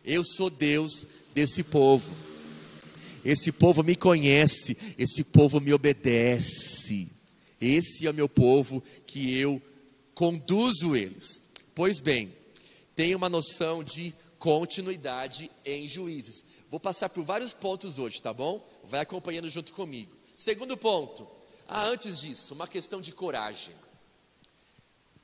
Eu 0.04 0.24
sou 0.26 0.50
Deus 0.50 1.08
desse 1.34 1.64
povo. 1.64 2.14
Esse 3.24 3.52
povo 3.52 3.84
me 3.84 3.96
conhece, 3.96 4.78
esse 4.98 5.24
povo 5.24 5.60
me 5.62 5.74
obedece. 5.74 7.08
Esse 7.62 8.08
é 8.08 8.10
o 8.10 8.14
meu 8.14 8.28
povo 8.30 8.84
que 9.06 9.34
eu 9.38 9.62
conduzo 10.20 10.98
eles. 10.98 11.42
Pois 11.74 12.02
bem, 12.02 12.36
tem 12.94 13.16
uma 13.16 13.30
noção 13.30 13.82
de 13.82 14.14
continuidade 14.38 15.50
em 15.64 15.88
juízes. 15.88 16.44
Vou 16.70 16.78
passar 16.78 17.08
por 17.08 17.24
vários 17.24 17.54
pontos 17.54 17.98
hoje, 17.98 18.22
tá 18.22 18.34
bom? 18.34 18.68
Vai 18.84 19.00
acompanhando 19.00 19.48
junto 19.48 19.72
comigo. 19.72 20.14
Segundo 20.36 20.76
ponto. 20.76 21.26
Ah, 21.66 21.86
antes 21.86 22.20
disso, 22.20 22.54
uma 22.54 22.68
questão 22.68 23.00
de 23.00 23.14
coragem. 23.14 23.74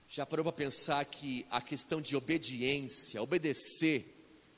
Já 0.08 0.26
parou 0.26 0.46
para 0.46 0.54
pensar 0.54 1.04
que 1.04 1.46
a 1.52 1.60
questão 1.60 2.00
de 2.00 2.16
obediência, 2.16 3.22
obedecer, 3.22 4.16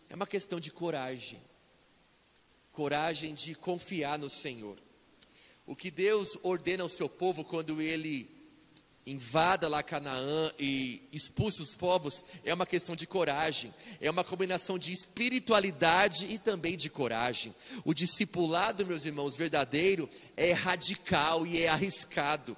é 0.08 0.14
uma 0.14 0.28
questão 0.28 0.60
de 0.60 0.70
coragem 0.70 1.42
coragem 2.72 3.34
de 3.34 3.56
confiar 3.56 4.20
no 4.20 4.30
Senhor. 4.30 4.78
O 5.66 5.76
que 5.76 5.90
Deus 5.90 6.38
ordena 6.44 6.84
ao 6.84 6.90
seu 6.90 7.10
povo 7.10 7.44
quando 7.44 7.82
ele 7.82 8.37
invada 9.08 9.70
lá 9.70 9.82
Canaã 9.82 10.52
e 10.60 11.02
expulsa 11.14 11.64
os 11.64 11.76
povos 11.76 12.26
é 12.44 12.54
uma 12.54 12.66
questão 12.66 12.96
de 12.96 13.08
coragem, 13.08 13.74
é 14.02 14.12
uma 14.12 14.24
combinação 14.24 14.78
de 14.78 14.92
espiritualidade 14.92 16.26
e 16.26 16.38
também 16.38 16.76
de 16.76 16.90
coragem. 16.90 17.56
O 17.86 17.94
discipulado, 17.94 18.86
meus 18.86 19.06
irmãos, 19.06 19.38
verdadeiro 19.38 20.10
é 20.36 20.52
radical 20.52 21.48
e 21.48 21.62
é 21.62 21.70
arriscado, 21.70 22.58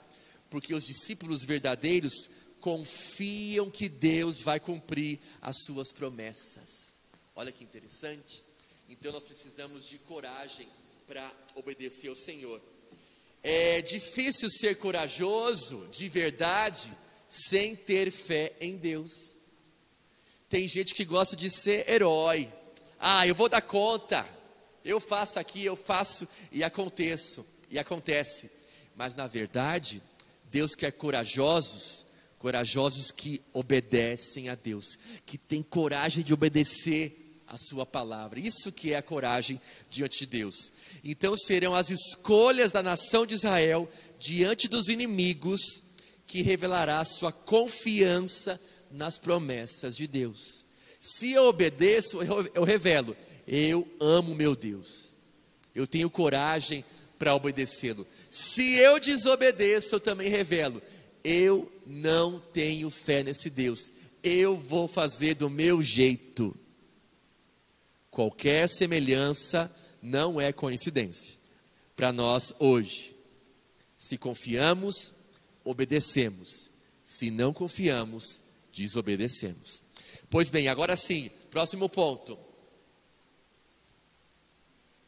porque 0.50 0.74
os 0.74 0.86
discípulos 0.86 1.46
verdadeiros 1.46 2.30
confiam 2.60 3.70
que 3.70 3.88
Deus 3.88 4.42
vai 4.42 4.60
cumprir 4.60 5.20
as 5.42 5.56
suas 5.66 5.94
promessas. 5.94 7.00
Olha 7.36 7.52
que 7.52 7.64
interessante. 7.64 8.44
Então 8.90 9.12
nós 9.12 9.24
precisamos 9.24 9.86
de 9.86 10.00
coragem 10.00 10.68
para 11.08 11.32
obedecer 11.56 12.10
ao 12.10 12.16
Senhor. 12.16 12.60
É 13.42 13.82
difícil 13.82 14.50
ser 14.50 14.76
corajoso 14.76 15.88
de 15.92 16.10
verdade 16.10 16.92
sem 17.28 17.76
ter 17.76 18.12
fé 18.12 18.54
em 18.60 18.76
Deus. 18.76 19.12
Tem 20.50 20.68
gente 20.68 20.94
que 20.94 21.06
gosta 21.06 21.36
de 21.36 21.50
ser 21.50 21.90
herói. 21.90 22.52
Ah, 23.00 23.26
eu 23.28 23.36
vou 23.36 23.48
dar 23.48 23.62
conta. 23.62 24.28
Eu 24.84 25.00
faço 25.00 25.40
aqui, 25.40 25.64
eu 25.64 25.76
faço 25.76 26.28
e 26.52 26.64
aconteço 26.64 27.46
e 27.70 27.78
acontece. 27.78 28.50
Mas 28.96 29.16
na 29.16 29.28
verdade, 29.28 30.02
Deus 30.52 30.74
quer 30.74 30.92
corajosos, 30.92 32.06
corajosos 32.38 33.12
que 33.12 33.42
obedecem 33.54 34.50
a 34.50 34.56
Deus, 34.56 34.98
que 35.26 35.38
têm 35.38 35.62
coragem 35.62 36.24
de 36.24 36.34
obedecer 36.34 37.29
a 37.50 37.58
sua 37.58 37.86
palavra. 37.86 38.40
Isso 38.40 38.72
que 38.72 38.94
é 38.94 38.98
a 38.98 39.02
coragem 39.02 39.60
diante 39.90 40.20
de 40.20 40.26
Deus. 40.28 40.72
Então 41.04 41.36
serão 41.36 41.74
as 41.74 41.90
escolhas 41.90 42.72
da 42.72 42.84
nação 42.84 43.26
de 43.26 43.34
Israel 43.34 43.90
diante 44.20 44.68
dos 44.68 44.88
inimigos 44.88 45.62
que 46.28 46.44
revelará 46.44 47.04
sua 47.04 47.32
confiança 47.32 48.60
nas 48.92 49.18
promessas 49.18 49.96
de 49.96 50.06
Deus. 50.06 50.64
Se 51.00 51.32
eu 51.32 51.46
obedeço, 51.46 52.20
eu 52.54 52.64
revelo, 52.64 53.18
eu 53.48 53.88
amo 54.00 54.36
meu 54.36 54.56
Deus. 54.56 55.12
Eu 55.74 55.88
tenho 55.88 56.10
coragem 56.10 56.86
para 57.18 57.34
obedecê-lo. 57.34 58.06
Se 58.30 58.76
eu 58.76 59.00
desobedeço, 59.00 59.96
eu 59.96 60.00
também 60.00 60.30
revelo, 60.30 60.82
eu 61.24 61.72
não 61.86 62.40
tenho 62.40 62.90
fé 62.90 63.24
nesse 63.24 63.50
Deus. 63.50 63.92
Eu 64.22 64.56
vou 64.56 64.88
fazer 64.88 65.36
do 65.36 65.50
meu 65.50 65.82
jeito. 65.82 66.56
Qualquer 68.20 68.68
semelhança 68.68 69.74
não 70.02 70.42
é 70.42 70.52
coincidência 70.52 71.40
para 71.96 72.12
nós 72.12 72.54
hoje. 72.60 73.16
Se 73.98 74.18
confiamos, 74.18 75.16
obedecemos. 75.64 76.70
Se 77.02 77.32
não 77.32 77.54
confiamos, 77.54 78.42
desobedecemos. 78.74 79.82
Pois 80.30 80.50
bem, 80.50 80.68
agora 80.68 80.98
sim, 80.98 81.32
próximo 81.50 81.88
ponto. 81.88 82.38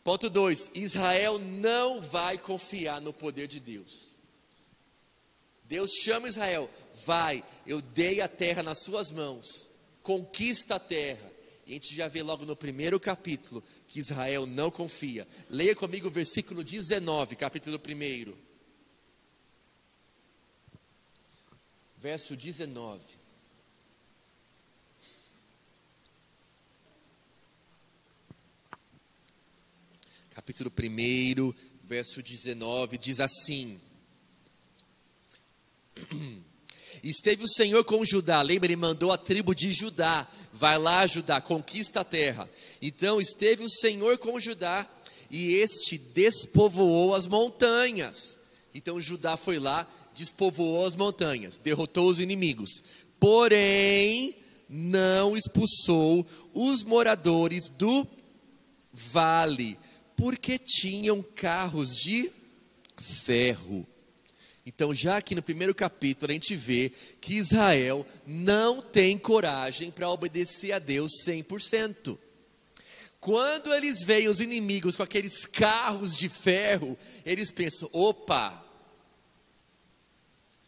Ponto 0.05 0.29
2: 0.29 0.71
Israel 0.73 1.37
não 1.37 1.99
vai 1.99 2.37
confiar 2.37 3.01
no 3.01 3.11
poder 3.11 3.45
de 3.45 3.59
Deus. 3.59 4.15
Deus 5.65 5.91
chama 6.01 6.29
Israel, 6.29 6.69
vai, 7.05 7.43
eu 7.67 7.81
dei 7.81 8.21
a 8.21 8.29
terra 8.29 8.63
nas 8.63 8.79
suas 8.85 9.11
mãos, 9.11 9.69
conquista 10.01 10.75
a 10.75 10.79
terra. 10.79 11.30
A 11.71 11.73
gente 11.73 11.95
já 11.95 12.09
vê 12.09 12.21
logo 12.21 12.45
no 12.45 12.53
primeiro 12.53 12.99
capítulo 12.99 13.63
que 13.87 13.97
Israel 13.97 14.45
não 14.45 14.69
confia. 14.69 15.25
Leia 15.49 15.73
comigo 15.73 16.09
o 16.09 16.11
versículo 16.11 16.65
19, 16.65 17.37
capítulo 17.37 17.79
1. 17.79 18.33
Verso 21.97 22.35
19. 22.35 23.05
Capítulo 30.31 30.69
1, 30.69 31.53
verso 31.85 32.21
19, 32.21 32.97
diz 32.97 33.21
assim: 33.21 33.79
Esteve 37.03 37.43
o 37.43 37.47
Senhor 37.47 37.83
com 37.83 38.05
Judá, 38.05 38.41
lembra, 38.41 38.67
ele 38.67 38.75
mandou 38.75 39.11
a 39.11 39.17
tribo 39.17 39.55
de 39.55 39.71
Judá, 39.71 40.27
vai 40.53 40.77
lá 40.77 41.07
Judá, 41.07 41.41
conquista 41.41 42.01
a 42.01 42.03
terra. 42.03 42.47
Então 42.81 43.19
esteve 43.19 43.63
o 43.63 43.69
Senhor 43.69 44.17
com 44.19 44.39
Judá, 44.39 44.87
e 45.29 45.53
este 45.55 45.97
despovoou 45.97 47.15
as 47.15 47.27
montanhas. 47.27 48.37
Então 48.73 49.01
Judá 49.01 49.35
foi 49.35 49.57
lá, 49.57 49.87
despovoou 50.13 50.85
as 50.85 50.95
montanhas, 50.95 51.57
derrotou 51.57 52.09
os 52.09 52.19
inimigos. 52.19 52.83
Porém, 53.19 54.35
não 54.69 55.35
expulsou 55.35 56.25
os 56.53 56.83
moradores 56.83 57.67
do 57.69 58.05
vale, 58.91 59.77
porque 60.15 60.59
tinham 60.59 61.23
carros 61.35 61.95
de 61.95 62.31
ferro 62.97 63.87
então, 64.65 64.93
já 64.93 65.17
aqui 65.17 65.33
no 65.33 65.41
primeiro 65.41 65.73
capítulo, 65.73 66.31
a 66.31 66.33
gente 66.33 66.55
vê 66.55 66.91
que 67.19 67.35
Israel 67.35 68.05
não 68.27 68.81
tem 68.81 69.17
coragem 69.17 69.89
para 69.89 70.09
obedecer 70.09 70.71
a 70.71 70.79
Deus 70.79 71.11
100%. 71.25 72.17
Quando 73.19 73.73
eles 73.73 74.03
veem 74.03 74.27
os 74.27 74.39
inimigos 74.39 74.95
com 74.95 75.03
aqueles 75.03 75.45
carros 75.45 76.15
de 76.15 76.29
ferro, 76.29 76.97
eles 77.25 77.49
pensam: 77.51 77.89
opa, 77.91 78.63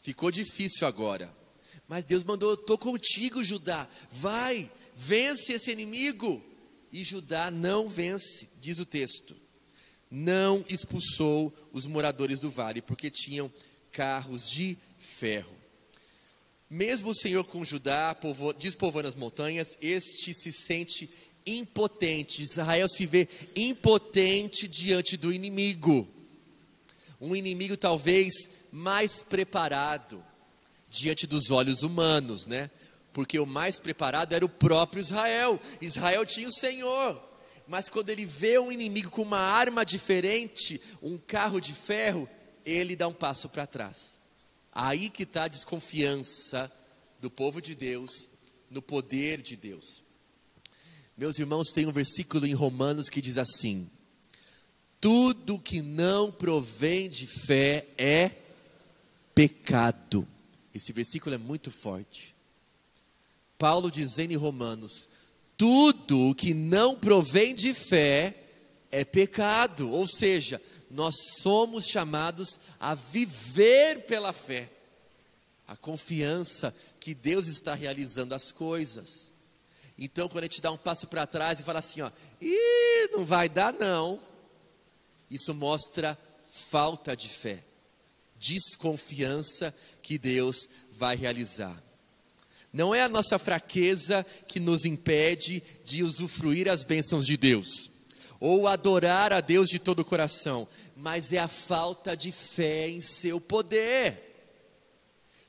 ficou 0.03 0.31
difícil 0.31 0.87
agora. 0.87 1.31
Mas 1.87 2.03
Deus 2.03 2.23
mandou: 2.23 2.49
eu 2.49 2.55
estou 2.55 2.77
contigo, 2.77 3.43
Judá, 3.43 3.87
vai, 4.11 4.71
vence 4.95 5.53
esse 5.53 5.71
inimigo. 5.71 6.43
E 6.91 7.03
Judá 7.03 7.49
não 7.49 7.87
vence, 7.87 8.49
diz 8.59 8.79
o 8.79 8.85
texto. 8.85 9.35
Não 10.09 10.63
expulsou 10.69 11.51
os 11.71 11.87
moradores 11.87 12.39
do 12.39 12.51
vale, 12.51 12.83
porque 12.83 13.09
tinham 13.09 13.51
carros 13.93 14.49
de 14.49 14.77
ferro. 14.97 15.55
Mesmo 16.69 17.11
o 17.11 17.15
Senhor 17.15 17.43
com 17.43 17.63
Judá, 17.63 18.17
despovando 18.57 19.07
as 19.07 19.15
montanhas, 19.15 19.77
este 19.79 20.33
se 20.33 20.51
sente 20.51 21.09
impotente. 21.45 22.41
Israel 22.41 22.89
se 22.89 23.05
vê 23.05 23.29
impotente 23.55 24.67
diante 24.67 25.15
do 25.15 25.31
inimigo. 25.31 26.07
Um 27.21 27.35
inimigo 27.35 27.77
talvez 27.77 28.49
mais 28.71 29.21
preparado 29.21 30.23
diante 30.89 31.27
dos 31.27 31.51
olhos 31.51 31.83
humanos, 31.83 32.47
né? 32.47 32.71
Porque 33.13 33.37
o 33.37 33.45
mais 33.45 33.79
preparado 33.79 34.33
era 34.33 34.43
o 34.43 34.49
próprio 34.49 34.99
Israel. 34.99 35.59
Israel 35.79 36.25
tinha 36.25 36.47
o 36.47 36.53
Senhor. 36.53 37.21
Mas 37.67 37.87
quando 37.87 38.09
ele 38.09 38.25
vê 38.25 38.57
um 38.57 38.71
inimigo 38.71 39.11
com 39.11 39.21
uma 39.21 39.39
arma 39.39 39.85
diferente, 39.85 40.81
um 41.01 41.17
carro 41.17 41.61
de 41.61 41.71
ferro, 41.71 42.27
ele 42.65 42.95
dá 42.95 43.07
um 43.07 43.13
passo 43.13 43.49
para 43.49 43.67
trás. 43.67 44.21
Aí 44.71 45.09
que 45.09 45.23
está 45.23 45.43
a 45.43 45.47
desconfiança 45.47 46.71
do 47.19 47.29
povo 47.29 47.61
de 47.61 47.75
Deus 47.75 48.29
no 48.69 48.81
poder 48.81 49.41
de 49.41 49.55
Deus. 49.55 50.03
Meus 51.15 51.37
irmãos, 51.37 51.69
tem 51.71 51.85
um 51.85 51.91
versículo 51.91 52.45
em 52.45 52.53
Romanos 52.53 53.07
que 53.07 53.21
diz 53.21 53.37
assim: 53.37 53.87
Tudo 54.99 55.59
que 55.59 55.81
não 55.81 56.31
provém 56.31 57.07
de 57.07 57.27
fé 57.27 57.87
é 57.97 58.31
pecado. 59.35 60.27
Esse 60.73 60.91
versículo 60.91 61.35
é 61.35 61.37
muito 61.37 61.69
forte. 61.69 62.35
Paulo 63.59 63.91
dizendo 63.91 64.33
em 64.33 64.37
Romanos: 64.37 65.07
Tudo 65.55 66.33
que 66.33 66.55
não 66.55 66.95
provém 66.95 67.53
de 67.53 67.75
fé 67.75 68.35
é 68.91 69.05
pecado. 69.05 69.91
Ou 69.91 70.07
seja, 70.07 70.59
nós 70.93 71.15
somos 71.39 71.87
chamados 71.87 72.59
a 72.79 72.93
viver 72.93 74.05
pela 74.05 74.31
fé, 74.31 74.69
a 75.67 75.75
confiança 75.75 76.73
que 76.99 77.15
Deus 77.15 77.47
está 77.47 77.73
realizando 77.73 78.35
as 78.35 78.51
coisas. 78.51 79.31
Então, 79.97 80.29
quando 80.29 80.43
a 80.43 80.47
gente 80.47 80.61
dá 80.61 80.71
um 80.71 80.77
passo 80.77 81.07
para 81.07 81.25
trás 81.25 81.59
e 81.59 81.63
fala 81.63 81.79
assim, 81.79 82.01
ó, 82.01 82.11
Ih, 82.39 83.09
não 83.11 83.25
vai 83.25 83.49
dar 83.49 83.73
não, 83.73 84.19
isso 85.31 85.53
mostra 85.53 86.17
falta 86.47 87.15
de 87.15 87.27
fé, 87.27 87.63
desconfiança 88.37 89.73
que 90.01 90.19
Deus 90.19 90.69
vai 90.91 91.15
realizar. 91.15 91.81
Não 92.71 92.93
é 92.93 93.01
a 93.01 93.09
nossa 93.09 93.39
fraqueza 93.39 94.23
que 94.47 94.59
nos 94.59 94.85
impede 94.85 95.63
de 95.83 96.03
usufruir 96.03 96.69
as 96.69 96.83
bênçãos 96.83 97.25
de 97.25 97.35
Deus, 97.35 97.89
ou 98.39 98.67
adorar 98.67 99.31
a 99.31 99.39
Deus 99.39 99.69
de 99.69 99.79
todo 99.79 99.99
o 99.99 100.05
coração, 100.05 100.67
mas 101.03 101.33
é 101.33 101.37
a 101.37 101.49
falta 101.49 102.15
de 102.15 102.31
fé 102.31 102.87
em 102.87 103.01
seu 103.01 103.41
poder. 103.41 104.21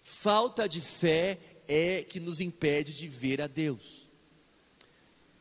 Falta 0.02 0.68
de 0.68 0.80
fé 0.80 1.38
é 1.68 2.02
que 2.02 2.18
nos 2.18 2.40
impede 2.40 2.92
de 2.92 3.06
ver 3.06 3.40
a 3.40 3.46
Deus. 3.46 4.02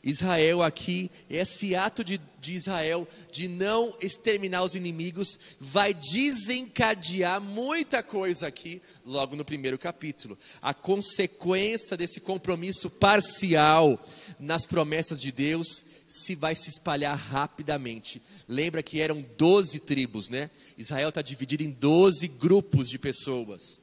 Israel 0.03 0.61
aqui, 0.61 1.09
esse 1.27 1.75
ato 1.75 2.03
de, 2.03 2.21
de, 2.39 2.53
Israel 2.53 3.07
de 3.31 3.47
não 3.47 3.97
exterminar 3.99 4.63
os 4.63 4.75
inimigos, 4.75 5.39
vai 5.59 5.95
desencadear 5.95 7.41
muita 7.41 8.03
coisa 8.03 8.45
aqui, 8.45 8.83
logo 9.03 9.35
no 9.35 9.43
primeiro 9.43 9.79
capítulo. 9.79 10.37
A 10.61 10.75
consequência 10.75 11.97
desse 11.97 12.19
compromisso 12.19 12.87
parcial 12.87 13.99
nas 14.39 14.67
promessas 14.67 15.19
de 15.19 15.31
Deus 15.31 15.83
se 16.13 16.35
vai 16.35 16.53
se 16.53 16.69
espalhar 16.69 17.17
rapidamente. 17.17 18.21
Lembra 18.47 18.83
que 18.83 19.01
eram 19.01 19.25
12 19.35 19.79
tribos, 19.79 20.29
né? 20.29 20.51
Israel 20.77 21.09
está 21.09 21.23
dividido 21.23 21.63
em 21.63 21.71
12 21.71 22.27
grupos 22.27 22.87
de 22.87 22.99
pessoas. 22.99 23.81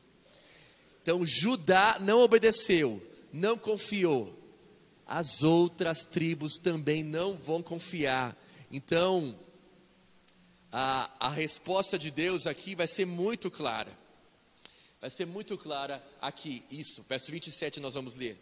Então 1.03 1.27
Judá 1.27 1.99
não 2.01 2.21
obedeceu, 2.21 3.05
não 3.33 3.59
confiou. 3.59 4.39
As 5.05 5.43
outras 5.43 6.05
tribos 6.05 6.57
também 6.57 7.03
não 7.03 7.35
vão 7.35 7.61
confiar. 7.65 8.37
Então, 8.71 9.37
a, 10.71 11.11
a 11.19 11.29
resposta 11.31 11.99
de 11.99 12.13
Deus 12.13 12.47
aqui 12.47 12.77
vai 12.77 12.87
ser 12.87 13.07
muito 13.07 13.51
clara. 13.51 13.91
Vai 15.01 15.11
ser 15.11 15.27
muito 15.27 15.59
clara 15.59 16.01
aqui, 16.21 16.63
isso, 16.71 17.05
verso 17.09 17.33
27 17.33 17.81
nós 17.81 17.95
vamos 17.95 18.15
ler. 18.15 18.39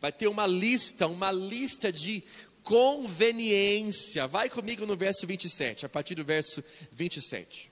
Vai 0.00 0.10
ter 0.10 0.28
uma 0.28 0.46
lista, 0.46 1.06
uma 1.06 1.30
lista 1.30 1.92
de 1.92 2.24
conveniência. 2.62 4.26
Vai 4.26 4.48
comigo 4.48 4.86
no 4.86 4.96
verso 4.96 5.26
27, 5.26 5.86
a 5.86 5.88
partir 5.88 6.14
do 6.14 6.24
verso 6.24 6.62
27. 6.92 7.70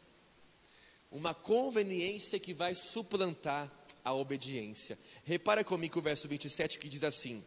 Uma 1.11 1.35
conveniência 1.35 2.39
que 2.39 2.53
vai 2.53 2.75
suplantar 2.75 3.73
a 4.05 4.13
obediência. 4.13 4.99
Repara 5.25 5.65
comigo 5.65 5.99
o 5.99 6.03
verso 6.03 6.29
27 6.29 6.79
que 6.79 6.89
diz 6.89 7.05
assim: 7.05 7.43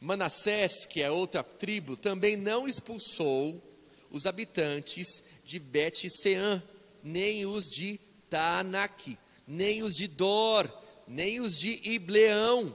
Manassés, 0.00 0.84
que 0.84 1.00
é 1.00 1.10
outra 1.10 1.42
tribo, 1.42 1.96
também 1.96 2.36
não 2.36 2.68
expulsou 2.68 3.62
os 4.10 4.26
habitantes 4.26 5.22
de 5.44 5.58
Bet-Sean, 5.58 6.62
nem 7.02 7.46
os 7.46 7.64
de 7.64 7.98
Tanak, 8.28 9.18
nem 9.46 9.82
os 9.82 9.94
de 9.94 10.06
Dor, 10.06 10.72
nem 11.06 11.40
os 11.40 11.58
de 11.58 11.80
Ibleão, 11.90 12.74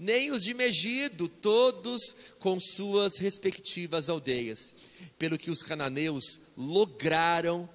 nem 0.00 0.30
os 0.30 0.42
de 0.42 0.54
Megido, 0.54 1.28
todos 1.28 2.16
com 2.38 2.58
suas 2.58 3.18
respectivas 3.18 4.08
aldeias, 4.08 4.74
pelo 5.18 5.36
que 5.36 5.50
os 5.50 5.62
cananeus 5.62 6.40
lograram 6.56 7.68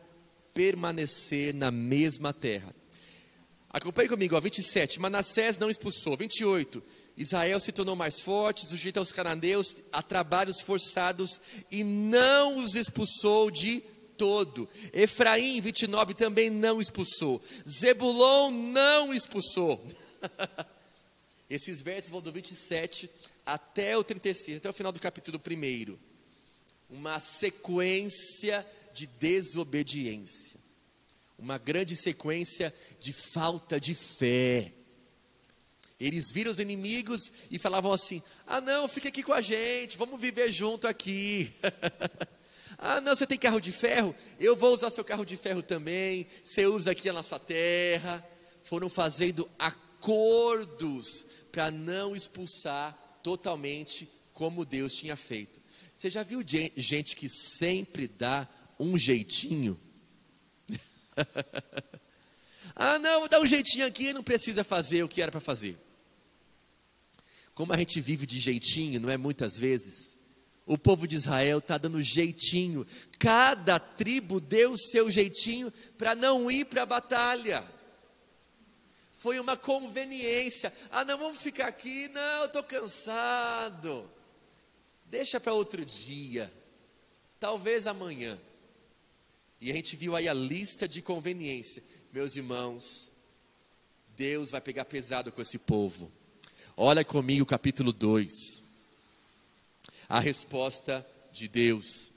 permanecer 0.51 1.53
na 1.53 1.69
mesma 1.69 2.33
terra. 2.33 2.75
Acompanhe 3.69 4.09
comigo, 4.09 4.35
ó, 4.35 4.39
27. 4.39 4.99
Manassés 4.99 5.59
não 5.59 5.69
expulsou. 5.69 6.17
28. 6.17 6.81
Israel 7.15 7.59
se 7.59 7.71
tornou 7.71 7.95
mais 7.95 8.19
forte, 8.19 8.65
sujeito 8.65 8.97
aos 8.97 9.11
cananeus, 9.11 9.75
a 9.91 10.01
trabalhos 10.01 10.61
forçados, 10.61 11.39
e 11.69 11.83
não 11.83 12.57
os 12.57 12.73
expulsou 12.73 13.51
de 13.51 13.83
todo. 14.17 14.67
Efraim, 14.91 15.61
29, 15.61 16.15
também 16.15 16.49
não 16.49 16.81
expulsou. 16.81 17.39
Zebulon 17.69 18.49
não 18.49 19.13
expulsou. 19.13 19.85
Esses 21.49 21.81
versos 21.81 22.09
vão 22.09 22.21
do 22.21 22.31
27 22.31 23.09
até 23.45 23.95
o 23.97 24.03
36, 24.03 24.57
até 24.57 24.69
o 24.69 24.73
final 24.73 24.91
do 24.91 24.99
capítulo 24.99 25.39
1. 25.39 25.97
uma 26.89 27.19
sequência 27.19 28.65
de 28.93 29.05
desobediência, 29.05 30.59
uma 31.37 31.57
grande 31.57 31.95
sequência 31.95 32.73
de 32.99 33.13
falta 33.13 33.79
de 33.79 33.93
fé. 33.93 34.71
Eles 35.99 36.31
viram 36.31 36.51
os 36.51 36.59
inimigos 36.59 37.31
e 37.51 37.59
falavam 37.59 37.93
assim: 37.93 38.23
Ah, 38.47 38.59
não, 38.59 38.87
fica 38.87 39.09
aqui 39.09 39.21
com 39.21 39.33
a 39.33 39.41
gente, 39.41 39.97
vamos 39.97 40.19
viver 40.19 40.51
junto 40.51 40.87
aqui. 40.87 41.53
ah, 42.77 42.99
não, 42.99 43.15
você 43.15 43.27
tem 43.27 43.37
carro 43.37 43.61
de 43.61 43.71
ferro? 43.71 44.15
Eu 44.39 44.55
vou 44.55 44.73
usar 44.73 44.89
seu 44.89 45.05
carro 45.05 45.23
de 45.23 45.37
ferro 45.37 45.61
também. 45.61 46.27
Você 46.43 46.65
usa 46.65 46.91
aqui 46.91 47.07
a 47.07 47.13
nossa 47.13 47.39
terra. 47.39 48.25
Foram 48.63 48.89
fazendo 48.89 49.49
acordos 49.59 51.25
para 51.55 51.71
não 51.71 52.13
expulsar 52.13 52.93
totalmente 53.23 54.11
como 54.33 54.65
Deus 54.65 54.93
tinha 54.93 55.15
feito. 55.15 55.61
Você 55.93 56.09
já 56.09 56.21
viu 56.21 56.41
gente 56.75 57.15
que 57.15 57.29
sempre 57.29 58.09
dá 58.09 58.45
um 58.77 58.97
jeitinho? 58.97 59.79
ah, 62.75 62.99
não, 62.99 63.25
dar 63.29 63.39
um 63.39 63.47
jeitinho 63.47 63.85
aqui, 63.85 64.11
não 64.11 64.21
precisa 64.21 64.65
fazer 64.65 65.01
o 65.03 65.07
que 65.07 65.21
era 65.21 65.31
para 65.31 65.39
fazer. 65.39 65.77
Como 67.53 67.71
a 67.71 67.77
gente 67.77 68.01
vive 68.01 68.25
de 68.25 68.37
jeitinho, 68.37 68.99
não 68.99 69.09
é 69.09 69.15
muitas 69.15 69.57
vezes? 69.57 70.17
O 70.65 70.77
povo 70.77 71.07
de 71.07 71.15
Israel 71.15 71.59
está 71.59 71.77
dando 71.77 72.03
jeitinho. 72.03 72.85
Cada 73.17 73.79
tribo 73.79 74.41
deu 74.41 74.73
o 74.73 74.77
seu 74.77 75.09
jeitinho 75.09 75.71
para 75.97 76.15
não 76.15 76.51
ir 76.51 76.65
para 76.65 76.83
a 76.83 76.85
batalha. 76.85 77.63
Foi 79.15 79.39
uma 79.39 79.55
conveniência. 79.55 80.73
Ah, 80.91 81.05
não, 81.05 81.17
vamos 81.17 81.41
ficar 81.41 81.67
aqui. 81.67 82.09
Não, 82.09 82.45
estou 82.45 82.61
cansado. 82.61 84.11
Deixa 85.05 85.39
para 85.39 85.53
outro 85.53 85.85
dia. 85.85 86.51
Talvez 87.39 87.87
amanhã. 87.87 88.37
E 89.61 89.71
a 89.71 89.73
gente 89.73 89.95
viu 89.95 90.17
aí 90.17 90.27
a 90.27 90.33
lista 90.33 90.85
de 90.85 91.01
conveniência. 91.01 91.81
Meus 92.11 92.35
irmãos, 92.35 93.09
Deus 94.17 94.51
vai 94.51 94.59
pegar 94.59 94.83
pesado 94.83 95.31
com 95.31 95.41
esse 95.41 95.57
povo. 95.57 96.11
Olha 96.75 97.05
comigo 97.05 97.45
capítulo 97.45 97.93
2. 97.93 98.61
A 100.09 100.19
resposta 100.19 101.07
de 101.31 101.47
Deus. 101.47 102.11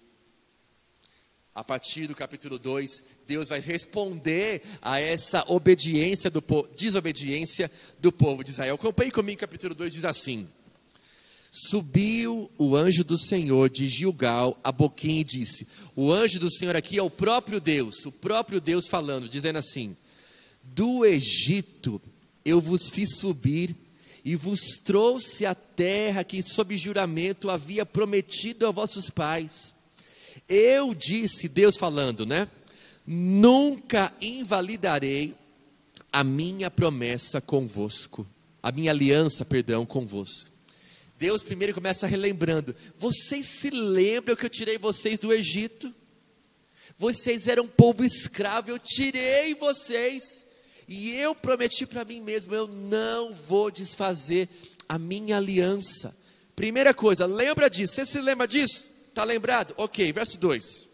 A 1.58 1.64
partir 1.64 2.06
do 2.06 2.14
capítulo 2.14 2.56
2, 2.56 3.02
Deus 3.26 3.48
vai 3.48 3.58
responder 3.58 4.62
a 4.80 5.00
essa 5.00 5.44
obediência 5.48 6.30
do 6.30 6.40
desobediência 6.76 7.68
do 7.98 8.12
povo 8.12 8.44
de 8.44 8.52
Israel. 8.52 8.76
Acompanhe 8.76 9.10
comigo 9.10 9.40
capítulo 9.40 9.74
2 9.74 9.92
diz 9.92 10.04
assim: 10.04 10.46
Subiu 11.50 12.48
o 12.56 12.76
anjo 12.76 13.02
do 13.02 13.18
Senhor 13.18 13.68
de 13.68 13.88
Gilgal 13.88 14.56
a 14.62 14.70
Boquim 14.70 15.18
e 15.18 15.24
disse: 15.24 15.66
O 15.96 16.12
anjo 16.12 16.38
do 16.38 16.48
Senhor 16.48 16.76
aqui 16.76 16.96
é 16.96 17.02
o 17.02 17.10
próprio 17.10 17.60
Deus, 17.60 18.06
o 18.06 18.12
próprio 18.12 18.60
Deus 18.60 18.86
falando, 18.86 19.28
dizendo 19.28 19.58
assim: 19.58 19.96
Do 20.62 21.04
Egito 21.04 22.00
eu 22.44 22.60
vos 22.60 22.88
fiz 22.88 23.16
subir 23.16 23.74
e 24.24 24.36
vos 24.36 24.78
trouxe 24.84 25.44
a 25.44 25.56
terra 25.56 26.22
que, 26.22 26.40
sob 26.40 26.76
juramento, 26.76 27.50
havia 27.50 27.84
prometido 27.84 28.64
a 28.64 28.70
vossos 28.70 29.10
pais. 29.10 29.76
Eu 30.48 30.94
disse, 30.94 31.48
Deus 31.48 31.76
falando, 31.76 32.26
né? 32.26 32.48
Nunca 33.06 34.12
invalidarei 34.20 35.34
a 36.12 36.22
minha 36.22 36.70
promessa 36.70 37.40
convosco, 37.40 38.26
a 38.62 38.70
minha 38.70 38.90
aliança, 38.90 39.44
perdão, 39.44 39.86
convosco. 39.86 40.50
Deus 41.18 41.42
primeiro 41.42 41.74
começa 41.74 42.06
relembrando: 42.06 42.74
vocês 42.98 43.46
se 43.46 43.70
lembram 43.70 44.36
que 44.36 44.44
eu 44.46 44.50
tirei 44.50 44.78
vocês 44.78 45.18
do 45.18 45.32
Egito? 45.32 45.92
Vocês 46.96 47.46
eram 47.46 47.64
um 47.64 47.68
povo 47.68 48.04
escravo, 48.04 48.70
eu 48.70 48.78
tirei 48.78 49.54
vocês. 49.54 50.44
E 50.88 51.10
eu 51.12 51.34
prometi 51.34 51.86
para 51.86 52.04
mim 52.04 52.20
mesmo: 52.20 52.54
eu 52.54 52.66
não 52.66 53.32
vou 53.32 53.70
desfazer 53.70 54.48
a 54.88 54.98
minha 54.98 55.36
aliança. 55.36 56.16
Primeira 56.56 56.94
coisa, 56.94 57.26
lembra 57.26 57.68
disso. 57.68 57.94
Você 57.94 58.06
se 58.06 58.20
lembra 58.20 58.48
disso? 58.48 58.90
Está 59.18 59.24
lembrado? 59.24 59.74
Ok, 59.76 60.12
verso 60.12 60.38
2. 60.38 60.88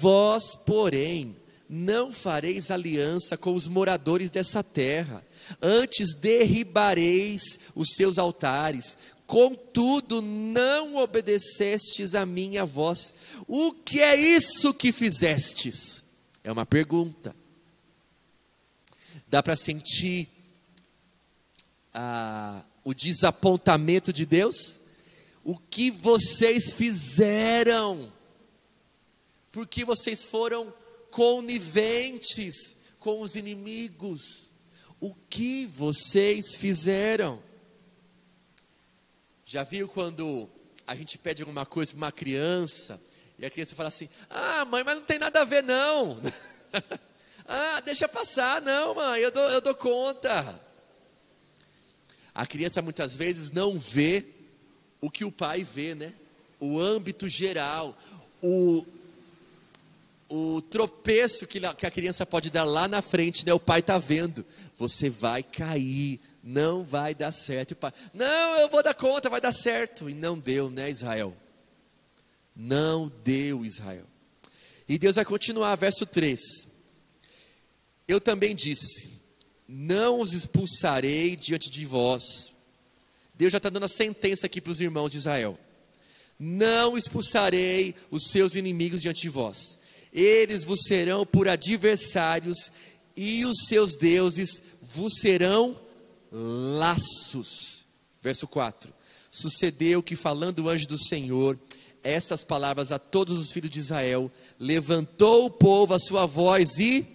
Vós, 0.00 0.56
porém, 0.56 1.36
não 1.68 2.10
fareis 2.10 2.72
aliança 2.72 3.36
com 3.36 3.54
os 3.54 3.68
moradores 3.68 4.32
dessa 4.32 4.64
terra, 4.64 5.24
antes 5.62 6.16
derribareis 6.16 7.60
os 7.72 7.90
seus 7.94 8.18
altares, 8.18 8.98
contudo 9.28 10.20
não 10.20 10.96
obedecestes 10.96 12.16
a 12.16 12.26
minha 12.26 12.64
voz. 12.64 13.14
O 13.46 13.72
que 13.72 14.00
é 14.00 14.16
isso 14.16 14.74
que 14.74 14.90
fizestes? 14.90 16.02
É 16.42 16.50
uma 16.50 16.66
pergunta 16.66 17.32
dá 19.28 19.40
para 19.40 19.54
sentir 19.54 20.28
ah, 21.92 22.64
o 22.82 22.92
desapontamento 22.92 24.12
de 24.12 24.26
Deus? 24.26 24.80
O 25.44 25.58
que 25.58 25.90
vocês 25.90 26.72
fizeram? 26.72 28.10
Porque 29.52 29.84
vocês 29.84 30.24
foram 30.24 30.72
coniventes 31.10 32.76
com 32.98 33.20
os 33.20 33.36
inimigos. 33.36 34.50
O 34.98 35.14
que 35.14 35.66
vocês 35.66 36.54
fizeram? 36.54 37.42
Já 39.44 39.62
viu 39.62 39.86
quando 39.86 40.48
a 40.86 40.96
gente 40.96 41.18
pede 41.18 41.42
alguma 41.42 41.66
coisa 41.66 41.92
para 41.92 41.98
uma 41.98 42.12
criança 42.12 42.98
e 43.38 43.44
a 43.44 43.50
criança 43.50 43.76
fala 43.76 43.90
assim: 43.90 44.08
Ah, 44.30 44.64
mãe, 44.64 44.82
mas 44.82 44.96
não 44.96 45.04
tem 45.04 45.18
nada 45.18 45.42
a 45.42 45.44
ver, 45.44 45.62
não. 45.62 46.20
Ah, 47.46 47.80
deixa 47.80 48.08
passar, 48.08 48.62
não, 48.62 48.94
mãe, 48.94 49.20
eu 49.20 49.30
dou, 49.30 49.42
eu 49.50 49.60
dou 49.60 49.74
conta. 49.74 50.58
A 52.34 52.46
criança 52.46 52.80
muitas 52.80 53.18
vezes 53.18 53.50
não 53.50 53.78
vê 53.78 54.33
o 55.04 55.10
que 55.10 55.22
o 55.22 55.30
pai 55.30 55.62
vê, 55.62 55.94
né? 55.94 56.14
O 56.58 56.80
âmbito 56.80 57.28
geral, 57.28 57.94
o, 58.40 58.86
o 60.30 60.62
tropeço 60.62 61.46
que, 61.46 61.60
que 61.60 61.84
a 61.84 61.90
criança 61.90 62.24
pode 62.24 62.48
dar 62.48 62.64
lá 62.64 62.88
na 62.88 63.02
frente, 63.02 63.44
né? 63.44 63.52
O 63.52 63.60
pai 63.60 63.80
está 63.80 63.98
vendo. 63.98 64.46
Você 64.78 65.10
vai 65.10 65.42
cair, 65.42 66.18
não 66.42 66.82
vai 66.82 67.14
dar 67.14 67.32
certo. 67.32 67.72
O 67.72 67.76
pai, 67.76 67.92
não, 68.14 68.60
eu 68.60 68.70
vou 68.70 68.82
dar 68.82 68.94
conta, 68.94 69.28
vai 69.28 69.42
dar 69.42 69.52
certo. 69.52 70.08
E 70.08 70.14
não 70.14 70.38
deu, 70.38 70.70
né, 70.70 70.88
Israel? 70.88 71.36
Não 72.56 73.12
deu, 73.22 73.62
Israel. 73.62 74.06
E 74.88 74.96
Deus 74.96 75.16
vai 75.16 75.24
continuar, 75.26 75.76
verso 75.76 76.06
3. 76.06 76.40
Eu 78.08 78.22
também 78.22 78.54
disse: 78.54 79.12
Não 79.68 80.18
os 80.18 80.32
expulsarei 80.32 81.36
diante 81.36 81.70
de 81.70 81.84
vós. 81.84 82.53
Deus 83.34 83.52
já 83.52 83.58
está 83.58 83.68
dando 83.68 83.84
a 83.84 83.88
sentença 83.88 84.46
aqui 84.46 84.60
para 84.60 84.70
os 84.70 84.80
irmãos 84.80 85.10
de 85.10 85.18
Israel. 85.18 85.58
Não 86.38 86.96
expulsarei 86.96 87.94
os 88.10 88.28
seus 88.30 88.54
inimigos 88.54 89.00
diante 89.00 89.22
de 89.22 89.28
vós. 89.28 89.78
Eles 90.12 90.64
vos 90.64 90.82
serão 90.86 91.26
por 91.26 91.48
adversários, 91.48 92.70
e 93.16 93.44
os 93.44 93.66
seus 93.68 93.96
deuses 93.96 94.62
vos 94.80 95.18
serão 95.18 95.80
laços. 96.30 97.84
Verso 98.22 98.46
4: 98.46 98.92
Sucedeu 99.30 100.02
que, 100.02 100.14
falando 100.14 100.60
o 100.60 100.68
anjo 100.68 100.86
do 100.86 100.98
Senhor, 100.98 101.58
essas 102.02 102.44
palavras 102.44 102.92
a 102.92 102.98
todos 102.98 103.38
os 103.38 103.52
filhos 103.52 103.70
de 103.70 103.80
Israel, 103.80 104.30
levantou 104.58 105.46
o 105.46 105.50
povo 105.50 105.94
a 105.94 105.98
sua 105.98 106.26
voz 106.26 106.78
e 106.78 107.06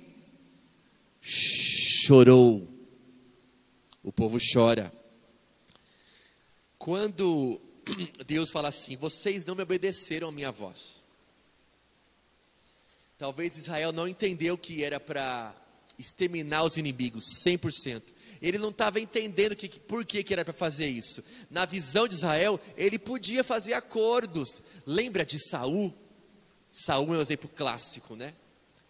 chorou. 1.22 2.68
O 4.04 4.12
povo 4.12 4.38
chora. 4.54 4.99
Quando 6.90 7.62
Deus 8.26 8.50
fala 8.50 8.70
assim: 8.70 8.98
Vocês 8.98 9.46
não 9.46 9.54
me 9.54 9.62
obedeceram 9.62 10.30
a 10.30 10.32
minha 10.32 10.52
voz. 10.52 11.04
Talvez 13.16 13.56
Israel 13.56 13.92
não 13.92 14.08
entendeu 14.08 14.58
que 14.58 14.84
era 14.84 15.00
para 15.00 15.56
exterminar 16.00 16.64
os 16.64 16.78
inimigos 16.78 17.26
100%. 17.46 18.02
Ele 18.42 18.58
não 18.58 18.70
estava 18.70 19.00
entendendo 19.00 19.56
que, 19.56 19.70
por 19.70 20.04
que, 20.04 20.24
que 20.24 20.34
era 20.34 20.44
para 20.44 20.52
fazer 20.52 20.88
isso. 20.88 21.24
Na 21.52 21.64
visão 21.64 22.08
de 22.08 22.16
Israel, 22.16 22.60
ele 22.76 22.98
podia 22.98 23.44
fazer 23.44 23.74
acordos. 23.74 24.64
Lembra 24.84 25.24
de 25.24 25.38
Saul? 25.38 25.94
Saul 26.72 27.14
é 27.14 27.20
um 27.20 27.22
exemplo 27.22 27.52
clássico, 27.56 28.16
né? 28.16 28.34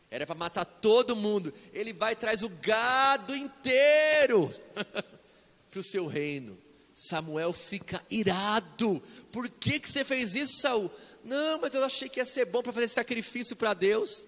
Era 0.09 0.25
para 0.25 0.35
matar 0.35 0.63
todo 0.63 1.17
mundo. 1.17 1.53
Ele 1.73 1.91
vai 1.91 2.13
e 2.13 2.15
traz 2.15 2.43
o 2.43 2.49
gado 2.49 3.35
inteiro 3.35 4.49
para 5.69 5.79
o 5.81 5.83
seu 5.83 6.07
reino. 6.07 6.68
Samuel 6.99 7.53
fica 7.53 8.03
irado. 8.09 9.01
Por 9.31 9.49
que, 9.49 9.79
que 9.79 9.89
você 9.89 10.03
fez 10.03 10.35
isso, 10.35 10.59
Saul? 10.59 10.91
Não, 11.23 11.57
mas 11.57 11.73
eu 11.73 11.81
achei 11.81 12.09
que 12.09 12.19
ia 12.19 12.25
ser 12.25 12.43
bom 12.43 12.61
para 12.61 12.73
fazer 12.73 12.89
sacrifício 12.89 13.55
para 13.55 13.73
Deus. 13.73 14.27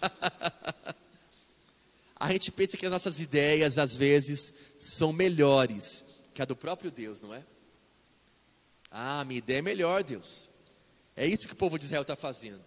a 2.14 2.30
gente 2.30 2.52
pensa 2.52 2.76
que 2.76 2.86
as 2.86 2.92
nossas 2.92 3.18
ideias, 3.18 3.78
às 3.78 3.96
vezes, 3.96 4.54
são 4.78 5.12
melhores 5.12 6.04
que 6.32 6.40
a 6.40 6.44
do 6.44 6.54
próprio 6.54 6.88
Deus, 6.88 7.20
não 7.20 7.34
é? 7.34 7.42
Ah, 8.92 9.24
minha 9.24 9.38
ideia 9.38 9.58
é 9.58 9.62
melhor, 9.62 10.04
Deus. 10.04 10.48
É 11.16 11.26
isso 11.26 11.48
que 11.48 11.52
o 11.52 11.56
povo 11.56 11.80
de 11.80 11.84
Israel 11.84 12.02
está 12.02 12.14
fazendo. 12.14 12.62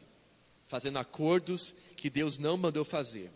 Fazendo 0.66 1.00
acordos 1.00 1.74
que 1.96 2.10
Deus 2.10 2.38
não 2.38 2.58
mandou 2.58 2.84
fazer. 2.84 3.32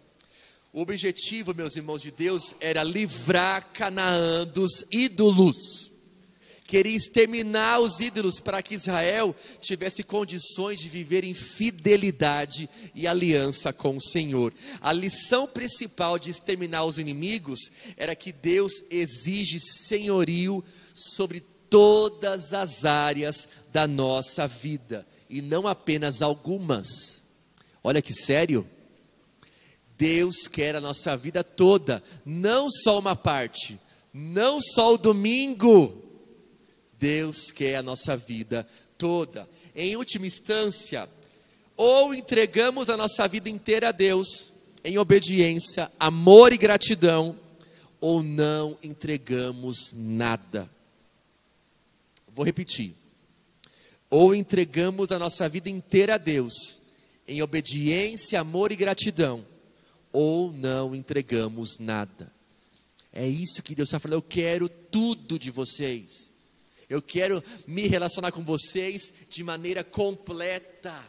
O 0.74 0.82
objetivo, 0.82 1.54
meus 1.54 1.78
irmãos 1.78 2.02
de 2.02 2.12
Deus, 2.12 2.54
era 2.60 2.84
livrar 2.84 3.72
Canaã 3.72 4.46
dos 4.46 4.84
ídolos. 4.92 5.91
Queria 6.72 6.96
exterminar 6.96 7.82
os 7.82 8.00
ídolos 8.00 8.40
para 8.40 8.64
que 8.64 8.76
Israel 8.76 9.36
tivesse 9.60 10.06
condições 10.06 10.80
de 10.80 10.88
viver 10.88 11.26
em 11.26 11.34
fidelidade 11.34 12.70
e 12.96 13.06
aliança 13.06 13.74
com 13.74 13.98
o 13.98 14.02
Senhor. 14.02 14.54
A 14.80 14.94
lição 14.94 15.46
principal 15.46 16.18
de 16.18 16.30
exterminar 16.30 16.86
os 16.86 16.98
inimigos 16.98 17.60
era 17.98 18.16
que 18.16 18.32
Deus 18.32 18.72
exige 18.90 19.60
senhorio 19.60 20.64
sobre 20.96 21.42
todas 21.70 22.54
as 22.54 22.86
áreas 22.86 23.50
da 23.70 23.86
nossa 23.86 24.48
vida 24.48 25.06
e 25.30 25.42
não 25.42 25.68
apenas 25.68 26.22
algumas. 26.22 27.22
Olha 27.84 28.02
que 28.02 28.14
sério. 28.14 28.66
Deus 29.98 30.48
quer 30.48 30.78
a 30.78 30.80
nossa 30.80 31.18
vida 31.18 31.44
toda, 31.44 32.02
não 32.26 32.70
só 32.70 32.98
uma 32.98 33.14
parte, 33.14 33.78
não 34.14 34.62
só 34.62 34.94
o 34.94 34.98
domingo. 34.98 36.01
Deus 37.02 37.52
quer 37.52 37.78
a 37.78 37.82
nossa 37.82 38.16
vida 38.16 38.68
toda. 38.96 39.50
Em 39.76 39.96
última 39.96 40.28
instância, 40.28 41.10
ou 41.76 42.14
entregamos 42.14 42.90
a 42.90 42.96
nossa 42.96 43.28
vida 43.28 43.50
inteira 43.50 43.90
a 43.90 43.92
Deus 43.92 44.54
em 44.84 45.00
obediência, 45.00 45.92
amor 46.00 46.54
e 46.54 46.58
gratidão, 46.58 47.36
ou 48.00 48.22
não 48.22 48.78
entregamos 48.84 49.92
nada. 49.94 50.70
Vou 52.36 52.46
repetir. 52.46 52.94
Ou 54.10 54.36
entregamos 54.36 55.12
a 55.12 55.18
nossa 55.18 55.50
vida 55.50 55.70
inteira 55.70 56.16
a 56.16 56.18
Deus 56.20 56.82
em 57.28 57.42
obediência, 57.42 58.40
amor 58.40 58.72
e 58.72 58.76
gratidão, 58.76 59.46
ou 60.12 60.52
não 60.52 60.94
entregamos 60.94 61.80
nada. 61.80 62.32
É 63.14 63.28
isso 63.28 63.64
que 63.64 63.74
Deus 63.74 63.90
está 63.90 64.00
falando. 64.00 64.18
Eu 64.18 64.22
quero 64.22 64.70
tudo 64.70 65.40
de 65.40 65.50
vocês. 65.50 66.31
Eu 66.92 67.02
quero 67.02 67.42
me 67.66 67.88
relacionar 67.88 68.34
com 68.34 68.44
vocês 68.44 69.14
de 69.30 69.46
maneira 69.46 69.82
completa. 69.82 71.02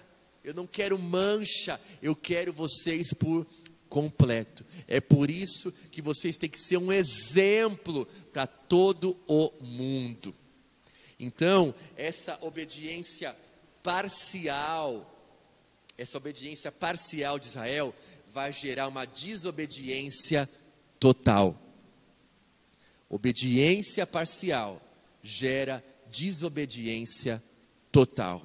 Eu 0.45 0.55
não 0.55 0.65
quero 0.65 0.97
mancha. 0.97 1.81
Eu 2.01 2.15
quero 2.15 2.53
vocês 2.53 3.13
por 3.13 3.45
completo. 3.89 4.65
É 4.87 5.01
por 5.01 5.29
isso 5.29 5.73
que 5.91 6.01
vocês 6.01 6.37
têm 6.37 6.49
que 6.49 6.61
ser 6.61 6.77
um 6.77 6.93
exemplo 6.93 8.07
para 8.33 8.47
todo 8.47 9.19
o 9.27 9.51
mundo. 9.61 10.33
Então, 11.19 11.75
essa 11.97 12.39
obediência 12.43 13.37
parcial, 13.83 15.13
essa 15.99 16.17
obediência 16.17 16.71
parcial 16.71 17.41
de 17.41 17.47
Israel 17.47 17.93
vai 18.29 18.53
gerar 18.53 18.87
uma 18.87 19.05
desobediência 19.05 20.49
total. 21.01 21.61
Obediência 23.11 24.07
parcial 24.07 24.81
gera 25.23 25.85
desobediência 26.11 27.43
total. 27.91 28.43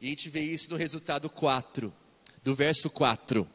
E 0.00 0.06
a 0.06 0.10
gente 0.10 0.28
vê 0.28 0.40
isso 0.40 0.70
no 0.70 0.76
resultado 0.76 1.28
4, 1.28 1.92
do 2.42 2.54
verso 2.54 2.88
4. 2.90 3.48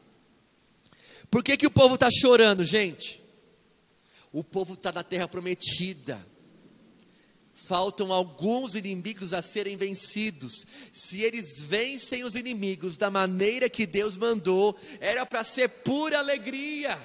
Por 1.30 1.42
que, 1.42 1.56
que 1.56 1.66
o 1.66 1.70
povo 1.70 1.94
está 1.94 2.08
chorando, 2.10 2.64
gente? 2.64 3.22
O 4.32 4.42
povo 4.42 4.74
está 4.74 4.92
na 4.92 5.02
terra 5.02 5.28
prometida 5.28 6.24
faltam 7.66 8.12
alguns 8.12 8.74
inimigos 8.74 9.32
a 9.32 9.40
serem 9.40 9.76
vencidos. 9.76 10.64
Se 10.92 11.22
eles 11.22 11.60
vencem 11.60 12.24
os 12.24 12.34
inimigos 12.34 12.96
da 12.96 13.10
maneira 13.10 13.68
que 13.68 13.86
Deus 13.86 14.16
mandou, 14.16 14.76
era 15.00 15.24
para 15.24 15.44
ser 15.44 15.68
pura 15.68 16.18
alegria. 16.18 16.98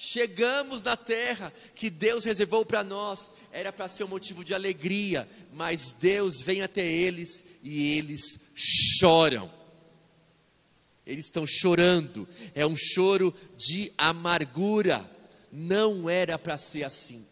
Chegamos 0.00 0.80
na 0.80 0.96
terra 0.96 1.52
que 1.74 1.90
Deus 1.90 2.22
reservou 2.22 2.64
para 2.64 2.84
nós, 2.84 3.32
era 3.50 3.72
para 3.72 3.88
ser 3.88 4.04
um 4.04 4.08
motivo 4.08 4.44
de 4.44 4.54
alegria, 4.54 5.28
mas 5.52 5.92
Deus 5.92 6.40
vem 6.40 6.62
até 6.62 6.86
eles 6.86 7.44
e 7.64 7.98
eles 7.98 8.38
choram. 8.54 9.52
Eles 11.04 11.24
estão 11.24 11.44
chorando, 11.44 12.28
é 12.54 12.64
um 12.64 12.76
choro 12.76 13.34
de 13.56 13.92
amargura. 13.98 15.04
Não 15.50 16.08
era 16.08 16.38
para 16.38 16.56
ser 16.56 16.84
assim. 16.84 17.26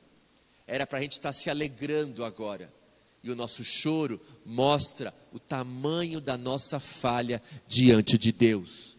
Era 0.66 0.84
para 0.84 0.98
a 0.98 1.02
gente 1.02 1.12
estar 1.12 1.28
tá 1.28 1.32
se 1.32 1.48
alegrando 1.48 2.24
agora. 2.24 2.74
E 3.22 3.30
o 3.30 3.36
nosso 3.36 3.62
choro 3.62 4.20
mostra 4.44 5.14
o 5.32 5.38
tamanho 5.38 6.20
da 6.20 6.36
nossa 6.36 6.80
falha 6.80 7.40
diante 7.68 8.18
de 8.18 8.32
Deus. 8.32 8.95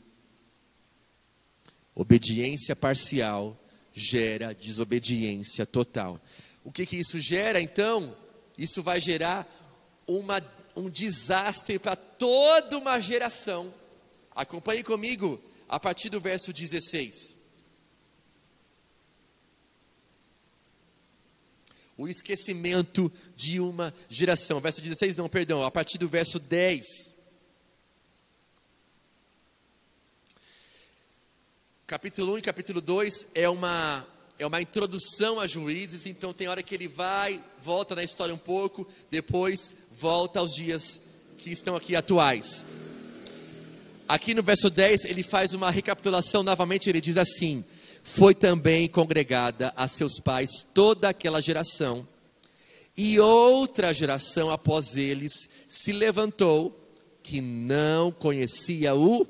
Obediência 2.00 2.76
parcial 2.76 3.60
gera 3.92 4.54
desobediência 4.54 5.66
total. 5.66 6.22
O 6.64 6.72
que, 6.72 6.86
que 6.86 6.96
isso 6.96 7.20
gera 7.20 7.60
então? 7.60 8.16
Isso 8.56 8.84
vai 8.84 9.00
gerar 9.00 9.48
uma, 10.06 10.40
um 10.76 10.92
desastre 10.92 11.80
para 11.80 11.96
toda 11.96 12.78
uma 12.78 13.00
geração. 13.00 13.74
Acompanhe 14.36 14.84
comigo 14.84 15.42
a 15.68 15.80
partir 15.80 16.10
do 16.10 16.20
verso 16.20 16.54
16. 16.54 17.36
o 21.98 22.08
esquecimento 22.08 23.12
de 23.36 23.60
uma 23.60 23.92
geração. 24.08 24.60
Verso 24.60 24.80
16, 24.80 25.16
não, 25.16 25.28
perdão, 25.28 25.64
a 25.64 25.72
partir 25.72 25.98
do 25.98 26.08
verso 26.08 26.38
10. 26.38 27.17
Capítulo 31.88 32.34
1 32.34 32.40
e 32.40 32.42
capítulo 32.42 32.82
2 32.82 33.28
é 33.34 33.48
uma, 33.48 34.06
é 34.38 34.46
uma 34.46 34.62
introdução 34.62 35.40
a 35.40 35.48
juízes, 35.48 36.06
então 36.06 36.34
tem 36.34 36.50
hora 36.50 36.62
que 36.62 36.76
ele 36.76 36.86
vai, 36.86 37.42
volta 37.64 37.96
na 37.96 38.04
história 38.04 38.36
um 38.36 38.38
pouco, 38.38 38.86
depois 39.10 39.74
volta 39.90 40.40
aos 40.40 40.54
dias 40.54 41.00
que 41.38 41.50
estão 41.50 41.78
aqui 41.78 41.96
atuais. 41.96 42.66
Aqui 44.06 44.34
no 44.34 44.44
verso 44.44 44.70
10 44.70 45.06
ele 45.06 45.24
faz 45.24 45.54
uma 45.54 45.72
recapitulação 45.72 46.44
novamente, 46.44 46.90
ele 46.90 47.00
diz 47.00 47.18
assim: 47.18 47.64
foi 48.04 48.36
também 48.36 48.90
congregada 48.90 49.72
a 49.74 49.88
seus 49.88 50.20
pais 50.20 50.50
toda 50.74 51.08
aquela 51.08 51.42
geração. 51.42 52.06
E 52.98 53.18
outra 53.18 53.94
geração 53.94 54.52
após 54.52 54.98
eles 54.98 55.48
se 55.70 55.94
levantou, 55.94 56.94
que 57.24 57.40
não 57.40 58.12
conhecia 58.12 58.94
o 58.94 59.26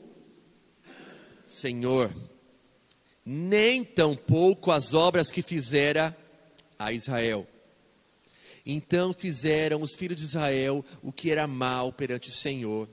Senhor, 1.46 2.12
nem 3.30 3.84
tampouco 3.84 4.72
as 4.72 4.94
obras 4.94 5.30
que 5.30 5.42
fizera 5.42 6.18
a 6.80 6.94
Israel. 6.94 7.46
Então 8.66 9.12
fizeram 9.14 9.82
os 9.82 9.96
filhos 9.96 10.16
de 10.16 10.24
Israel 10.24 10.84
o 11.04 11.12
que 11.12 11.30
era 11.30 11.46
mal 11.46 11.92
perante 11.92 12.30
o 12.30 12.34
Senhor, 12.34 12.88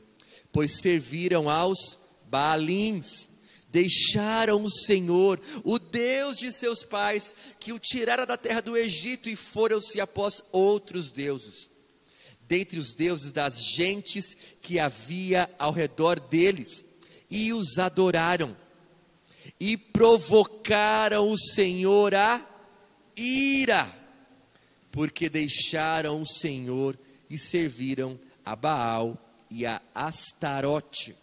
pois 0.52 0.80
serviram 0.80 1.48
aos 1.48 2.00
Baalins 2.28 3.28
deixaram 3.70 4.62
o 4.62 4.70
Senhor, 4.70 5.40
o 5.64 5.80
Deus 5.80 6.38
de 6.38 6.52
seus 6.52 6.84
pais, 6.84 7.34
que 7.58 7.72
o 7.72 7.78
tirara 7.78 8.24
da 8.24 8.36
terra 8.36 8.60
do 8.60 8.76
Egito 8.76 9.28
e 9.28 9.34
foram-se 9.34 10.00
após 10.00 10.40
outros 10.52 11.10
deuses, 11.10 11.72
dentre 12.42 12.78
os 12.78 12.94
deuses 12.94 13.32
das 13.32 13.60
gentes 13.60 14.36
que 14.62 14.78
havia 14.78 15.50
ao 15.58 15.72
redor 15.72 16.20
deles, 16.20 16.86
e 17.28 17.52
os 17.52 17.76
adoraram, 17.76 18.56
e 19.58 19.76
provocaram 19.76 21.28
o 21.28 21.36
Senhor 21.36 22.14
a 22.14 22.44
ira, 23.16 23.92
porque 24.90 25.28
deixaram 25.28 26.20
o 26.20 26.26
Senhor 26.26 26.98
e 27.28 27.38
serviram 27.38 28.18
a 28.44 28.54
Baal 28.54 29.18
e 29.50 29.66
a 29.66 29.80
Astarote. 29.94 31.16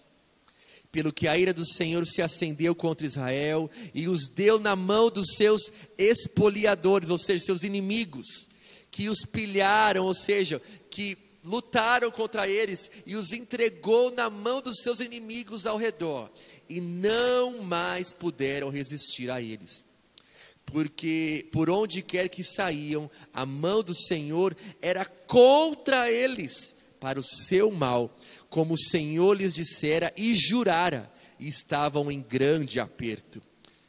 Pelo 0.92 1.14
que 1.14 1.28
a 1.28 1.38
ira 1.38 1.54
do 1.54 1.66
Senhor 1.66 2.06
se 2.06 2.22
acendeu 2.22 2.76
contra 2.76 3.08
Israel 3.08 3.70
e 3.94 4.10
os 4.10 4.28
deu 4.28 4.60
na 4.60 4.76
mão 4.76 5.10
dos 5.10 5.36
seus 5.36 5.72
espoliadores, 5.98 7.10
ou 7.10 7.18
seja, 7.18 7.46
seus 7.46 7.64
inimigos, 7.64 8.28
que 8.90 9.08
os 9.08 9.20
pilharam, 9.26 10.04
ou 10.04 10.14
seja, 10.14 10.62
que 10.90 11.18
lutaram 11.44 12.12
contra 12.12 12.48
eles 12.48 12.92
e 13.06 13.16
os 13.16 13.32
entregou 13.32 14.12
na 14.12 14.30
mão 14.30 14.62
dos 14.62 14.82
seus 14.82 15.00
inimigos 15.00 15.66
ao 15.66 15.78
redor, 15.78 16.30
e 16.72 16.80
não 16.80 17.62
mais 17.64 18.14
puderam 18.14 18.70
resistir 18.70 19.30
a 19.30 19.42
eles. 19.42 19.86
Porque 20.66 21.50
por 21.52 21.70
onde 21.70 22.02
quer 22.02 22.30
que 22.30 22.44
saíam, 22.44 23.12
a 23.34 23.46
mão 23.46 23.84
do 23.84 23.94
Senhor 23.94 24.56
era 24.82 25.06
contra 25.06 26.10
eles, 26.10 26.74
para 26.98 27.20
o 27.20 27.24
seu 27.24 27.70
mal 27.72 28.16
como 28.50 28.74
o 28.74 28.78
Senhor 28.78 29.36
lhes 29.36 29.54
dissera 29.54 30.14
e 30.18 30.36
jurara, 30.36 31.12
e 31.40 31.48
estavam 31.48 32.12
em 32.12 32.22
grande 32.22 32.80
aperto. 32.80 33.42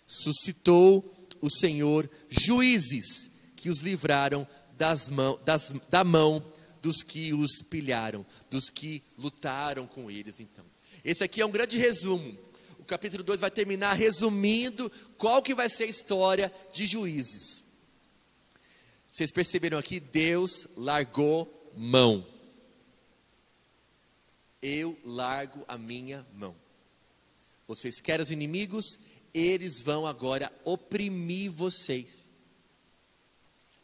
Suscitou 0.06 1.28
o 1.40 1.50
Senhor 1.50 2.08
juízes 2.28 3.28
que 3.56 3.68
os 3.68 3.80
livraram 3.80 4.46
das 4.78 5.10
mão, 5.10 5.38
das, 5.44 5.72
da 5.90 6.02
mão 6.02 6.44
dos 6.80 7.02
que 7.02 7.34
os 7.34 7.60
pilharam, 7.62 8.24
dos 8.50 8.70
que 8.70 9.02
lutaram 9.18 9.86
com 9.86 10.10
eles, 10.10 10.40
então. 10.40 10.64
Esse 11.04 11.22
aqui 11.22 11.40
é 11.40 11.46
um 11.46 11.50
grande 11.50 11.76
resumo. 11.76 12.38
O 12.82 12.84
capítulo 12.84 13.22
2 13.22 13.40
vai 13.40 13.50
terminar 13.50 13.92
resumindo 13.92 14.90
qual 15.16 15.40
que 15.40 15.54
vai 15.54 15.70
ser 15.70 15.84
a 15.84 15.86
história 15.86 16.52
de 16.72 16.84
Juízes. 16.84 17.62
Vocês 19.08 19.30
perceberam 19.30 19.78
aqui? 19.78 20.00
Deus 20.00 20.66
largou 20.76 21.70
mão. 21.76 22.26
Eu 24.60 24.98
largo 25.04 25.64
a 25.68 25.78
minha 25.78 26.26
mão. 26.34 26.56
Vocês 27.68 28.00
querem 28.00 28.24
os 28.24 28.32
inimigos? 28.32 28.98
Eles 29.32 29.80
vão 29.80 30.04
agora 30.04 30.52
oprimir 30.64 31.52
vocês. 31.52 32.32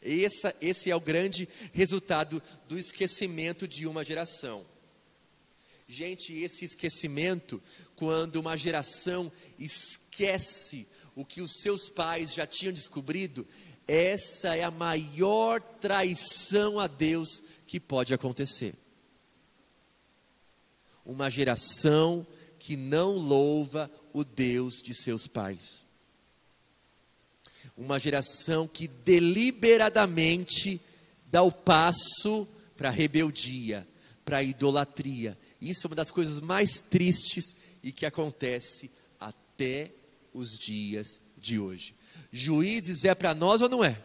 Essa, 0.01 0.53
esse 0.59 0.91
é 0.91 0.95
o 0.95 0.99
grande 0.99 1.47
resultado 1.71 2.43
do 2.67 2.77
esquecimento 2.77 3.65
de 3.65 3.87
uma 3.87 4.03
geração. 4.03 4.65
Gente, 5.89 6.33
esse 6.33 6.63
esquecimento, 6.63 7.61
quando 7.95 8.35
uma 8.35 8.55
geração 8.55 9.31
esquece 9.57 10.87
o 11.15 11.25
que 11.25 11.41
os 11.41 11.59
seus 11.61 11.89
pais 11.89 12.33
já 12.33 12.45
tinham 12.45 12.71
descobrido, 12.71 13.45
essa 13.87 14.55
é 14.55 14.63
a 14.63 14.71
maior 14.71 15.61
traição 15.61 16.79
a 16.79 16.85
Deus 16.85 17.41
que 17.65 17.79
pode 17.79 18.13
acontecer. 18.13 18.75
Uma 21.03 21.27
geração 21.29 22.25
que 22.59 22.77
não 22.77 23.13
louva 23.13 23.91
o 24.13 24.23
Deus 24.23 24.83
de 24.83 24.93
seus 24.93 25.25
pais 25.25 25.89
uma 27.79 27.97
geração 27.97 28.67
que 28.67 28.89
deliberadamente 28.89 30.81
dá 31.31 31.41
o 31.41 31.51
passo 31.51 32.45
para 32.75 32.89
a 32.89 32.91
rebeldia, 32.91 33.87
para 34.25 34.39
a 34.39 34.43
idolatria. 34.43 35.37
Isso 35.61 35.85
é 35.85 35.89
uma 35.89 35.95
das 35.95 36.11
coisas 36.11 36.39
mais 36.39 36.81
tristes 36.81 37.55
e 37.83 37.91
que 37.91 38.05
acontece 38.05 38.91
até 39.19 39.91
os 40.33 40.57
dias 40.57 41.21
de 41.37 41.59
hoje. 41.59 41.95
Juízes 42.31 43.05
é 43.05 43.13
para 43.13 43.33
nós 43.33 43.61
ou 43.61 43.69
não 43.69 43.83
é? 43.83 44.01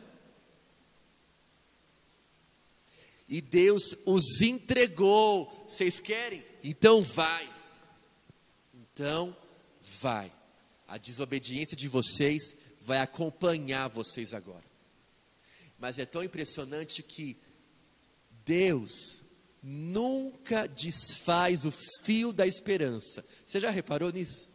E 3.28 3.40
Deus 3.40 3.96
os 4.04 4.40
entregou. 4.40 5.46
Vocês 5.66 6.00
querem? 6.00 6.44
Então 6.62 7.02
vai. 7.02 7.50
Então 8.74 9.36
vai. 9.80 10.32
A 10.86 10.98
desobediência 10.98 11.76
de 11.76 11.88
vocês 11.88 12.56
vai 12.80 12.98
acompanhar 12.98 13.88
vocês 13.88 14.34
agora. 14.34 14.64
Mas 15.78 15.98
é 15.98 16.06
tão 16.06 16.22
impressionante 16.22 17.02
que 17.02 17.36
Deus 18.44 19.23
nunca 19.64 20.68
desfaz 20.68 21.64
o 21.64 21.72
fio 22.04 22.32
da 22.32 22.46
esperança. 22.46 23.24
Você 23.44 23.58
já 23.58 23.70
reparou 23.70 24.12
nisso? 24.12 24.50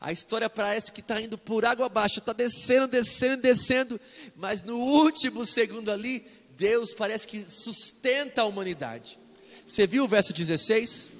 A 0.00 0.10
história 0.10 0.50
parece 0.50 0.90
que 0.90 1.00
está 1.00 1.20
indo 1.20 1.38
por 1.38 1.64
água 1.64 1.86
abaixo, 1.86 2.18
está 2.18 2.32
descendo, 2.32 2.88
descendo, 2.88 3.42
descendo, 3.42 4.00
mas 4.34 4.62
no 4.62 4.76
último 4.76 5.46
segundo 5.46 5.90
ali, 5.90 6.26
Deus 6.56 6.94
parece 6.94 7.26
que 7.26 7.44
sustenta 7.48 8.42
a 8.42 8.46
humanidade. 8.46 9.18
Você 9.64 9.86
viu 9.86 10.04
o 10.04 10.08
verso 10.08 10.32
16? 10.32 11.10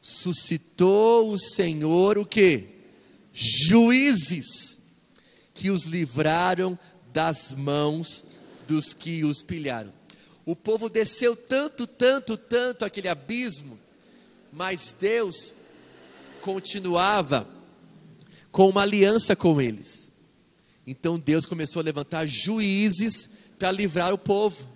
Suscitou 0.00 1.30
o 1.30 1.38
Senhor 1.38 2.16
o 2.16 2.24
que? 2.24 2.80
juízes 3.32 4.80
que 5.54 5.70
os 5.70 5.84
livraram 5.84 6.78
das 7.12 7.52
mãos 7.52 8.24
dos 8.66 8.92
que 8.92 9.24
os 9.24 9.42
pilharam. 9.42 9.92
O 10.50 10.56
povo 10.56 10.90
desceu 10.90 11.36
tanto, 11.36 11.86
tanto, 11.86 12.36
tanto 12.36 12.84
aquele 12.84 13.06
abismo, 13.06 13.78
mas 14.52 14.96
Deus 14.98 15.54
continuava 16.40 17.46
com 18.50 18.68
uma 18.68 18.82
aliança 18.82 19.36
com 19.36 19.60
eles. 19.60 20.10
Então 20.84 21.20
Deus 21.20 21.46
começou 21.46 21.78
a 21.78 21.84
levantar 21.84 22.26
juízes 22.26 23.30
para 23.60 23.70
livrar 23.70 24.12
o 24.12 24.18
povo. 24.18 24.68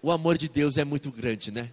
O 0.00 0.10
amor 0.10 0.38
de 0.38 0.48
Deus 0.48 0.78
é 0.78 0.86
muito 0.86 1.10
grande, 1.10 1.50
né? 1.50 1.70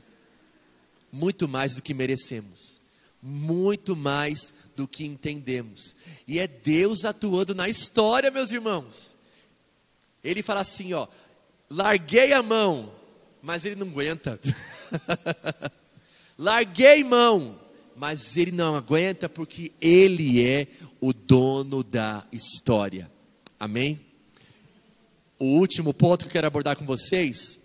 Muito 1.10 1.48
mais 1.48 1.76
do 1.76 1.82
que 1.82 1.94
merecemos. 1.94 2.82
Muito 3.24 3.96
mais 3.96 4.54
do 4.76 4.86
que 4.86 5.06
entendemos. 5.06 5.96
E 6.28 6.38
é 6.38 6.48
Deus 6.48 7.06
atuando 7.06 7.56
na 7.56 7.70
história, 7.70 8.30
meus 8.30 8.52
irmãos. 8.52 9.16
Ele 10.22 10.44
fala 10.44 10.60
assim, 10.60 10.92
ó, 10.92 11.08
larguei 11.70 12.34
a 12.34 12.42
mão, 12.42 12.94
mas 13.42 13.66
ele 13.66 13.76
não 13.76 13.88
aguenta. 13.88 14.40
larguei 16.38 17.04
mão, 17.04 17.60
mas 17.96 18.36
ele 18.38 18.52
não 18.52 18.76
aguenta 18.76 19.30
porque 19.30 19.72
ele 19.80 20.46
é 20.46 20.68
o 21.00 21.14
dono 21.14 21.84
da 21.84 22.26
história. 22.32 23.12
Amém? 23.60 24.00
O 25.38 25.58
último 25.58 25.94
ponto 25.94 26.26
que 26.26 26.28
eu 26.28 26.32
quero 26.34 26.48
abordar 26.48 26.76
com 26.76 26.86
vocês, 26.86 27.60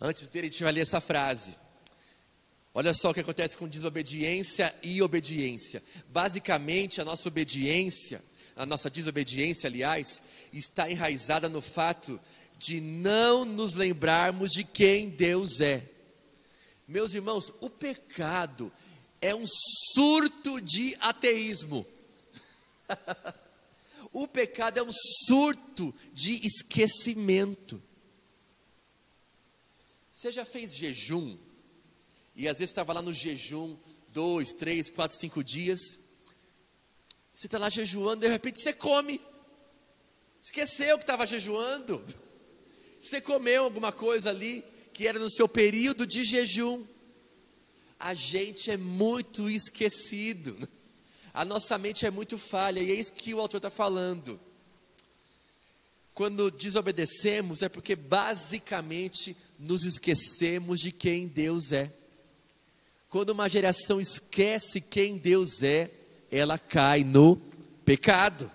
antes 0.00 0.28
dele, 0.28 0.48
a 0.48 0.50
gente 0.50 0.62
vai 0.62 0.72
ler 0.72 0.80
essa 0.80 1.00
frase. 1.00 1.54
Olha 2.72 2.94
só 2.94 3.10
o 3.10 3.14
que 3.14 3.20
acontece 3.20 3.56
com 3.56 3.68
desobediência 3.68 4.74
e 4.82 5.02
obediência. 5.02 5.82
Basicamente, 6.08 7.00
a 7.00 7.04
nossa 7.04 7.28
obediência, 7.28 8.22
a 8.54 8.64
nossa 8.64 8.88
desobediência, 8.88 9.68
aliás, 9.68 10.22
está 10.52 10.90
enraizada 10.90 11.48
no 11.48 11.60
fato 11.60 12.20
de 12.60 12.78
não 12.78 13.46
nos 13.46 13.72
lembrarmos 13.72 14.50
de 14.50 14.62
quem 14.64 15.08
Deus 15.08 15.62
é. 15.62 15.88
Meus 16.86 17.14
irmãos, 17.14 17.54
o 17.58 17.70
pecado 17.70 18.70
é 19.18 19.34
um 19.34 19.46
surto 19.46 20.60
de 20.60 20.94
ateísmo. 21.00 21.86
o 24.12 24.28
pecado 24.28 24.76
é 24.76 24.82
um 24.82 24.90
surto 24.90 25.94
de 26.12 26.46
esquecimento. 26.46 27.82
Você 30.10 30.30
já 30.30 30.44
fez 30.44 30.76
jejum? 30.76 31.38
E 32.36 32.46
às 32.46 32.58
vezes 32.58 32.72
estava 32.72 32.92
lá 32.92 33.00
no 33.00 33.14
jejum, 33.14 33.78
dois, 34.08 34.52
três, 34.52 34.90
quatro, 34.90 35.16
cinco 35.16 35.42
dias. 35.42 35.80
Você 37.32 37.46
está 37.46 37.56
lá 37.56 37.70
jejuando, 37.70 38.20
de 38.20 38.28
repente 38.28 38.60
você 38.60 38.74
come. 38.74 39.18
Esqueceu 40.42 40.98
que 40.98 41.04
estava 41.04 41.26
jejuando. 41.26 42.04
Você 43.00 43.20
comeu 43.20 43.64
alguma 43.64 43.90
coisa 43.90 44.28
ali 44.28 44.62
que 44.92 45.08
era 45.08 45.18
no 45.18 45.30
seu 45.30 45.48
período 45.48 46.06
de 46.06 46.22
jejum. 46.22 46.84
A 47.98 48.12
gente 48.12 48.70
é 48.70 48.76
muito 48.76 49.48
esquecido. 49.48 50.68
A 51.32 51.44
nossa 51.44 51.78
mente 51.78 52.04
é 52.04 52.10
muito 52.10 52.36
falha, 52.36 52.80
e 52.80 52.90
é 52.90 52.94
isso 52.94 53.12
que 53.12 53.32
o 53.32 53.40
autor 53.40 53.56
está 53.58 53.70
falando. 53.70 54.38
Quando 56.12 56.50
desobedecemos, 56.50 57.62
é 57.62 57.68
porque 57.68 57.96
basicamente 57.96 59.34
nos 59.58 59.84
esquecemos 59.84 60.80
de 60.80 60.92
quem 60.92 61.26
Deus 61.26 61.72
é. 61.72 61.90
Quando 63.08 63.30
uma 63.30 63.48
geração 63.48 64.00
esquece 64.00 64.80
quem 64.80 65.16
Deus 65.16 65.62
é, 65.62 65.90
ela 66.30 66.58
cai 66.58 67.04
no 67.04 67.36
pecado. 67.84 68.50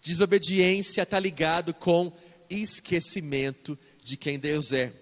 Desobediência 0.00 1.02
está 1.02 1.20
ligado 1.20 1.72
com 1.72 2.12
esquecimento 2.52 3.78
de 4.02 4.16
quem 4.16 4.38
Deus 4.38 4.72
é. 4.72 4.92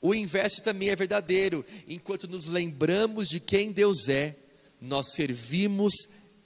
O 0.00 0.14
inverso 0.14 0.62
também 0.62 0.88
é 0.88 0.96
verdadeiro. 0.96 1.64
Enquanto 1.86 2.26
nos 2.26 2.46
lembramos 2.46 3.28
de 3.28 3.38
quem 3.38 3.70
Deus 3.70 4.08
é, 4.08 4.36
nós 4.80 5.12
servimos 5.12 5.92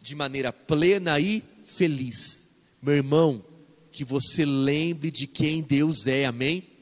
de 0.00 0.14
maneira 0.14 0.52
plena 0.52 1.18
e 1.20 1.42
feliz. 1.64 2.48
Meu 2.82 2.94
irmão, 2.94 3.44
que 3.92 4.04
você 4.04 4.44
lembre 4.44 5.10
de 5.10 5.26
quem 5.26 5.62
Deus 5.62 6.06
é, 6.06 6.24
amém? 6.24 6.74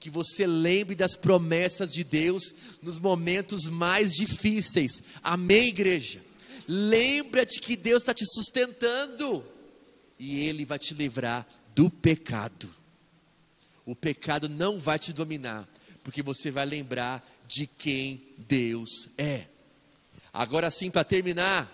que 0.00 0.08
você 0.08 0.46
lembre 0.46 0.94
das 0.94 1.16
promessas 1.16 1.92
de 1.92 2.04
Deus 2.04 2.54
nos 2.80 2.98
momentos 2.98 3.64
mais 3.68 4.14
difíceis. 4.14 5.02
Amém, 5.22 5.68
igreja? 5.68 6.22
Lembra-te 6.68 7.60
que 7.60 7.76
Deus 7.76 8.02
está 8.02 8.14
te 8.14 8.24
sustentando 8.26 9.44
e 10.18 10.46
Ele 10.46 10.64
vai 10.64 10.78
te 10.78 10.94
livrar 10.94 11.46
do 11.78 11.88
pecado. 11.88 12.68
O 13.86 13.94
pecado 13.94 14.48
não 14.48 14.80
vai 14.80 14.98
te 14.98 15.12
dominar, 15.12 15.64
porque 16.02 16.24
você 16.24 16.50
vai 16.50 16.66
lembrar 16.66 17.24
de 17.46 17.68
quem 17.68 18.20
Deus 18.36 19.08
é. 19.16 19.46
Agora 20.32 20.72
sim, 20.72 20.90
para 20.90 21.04
terminar, 21.04 21.72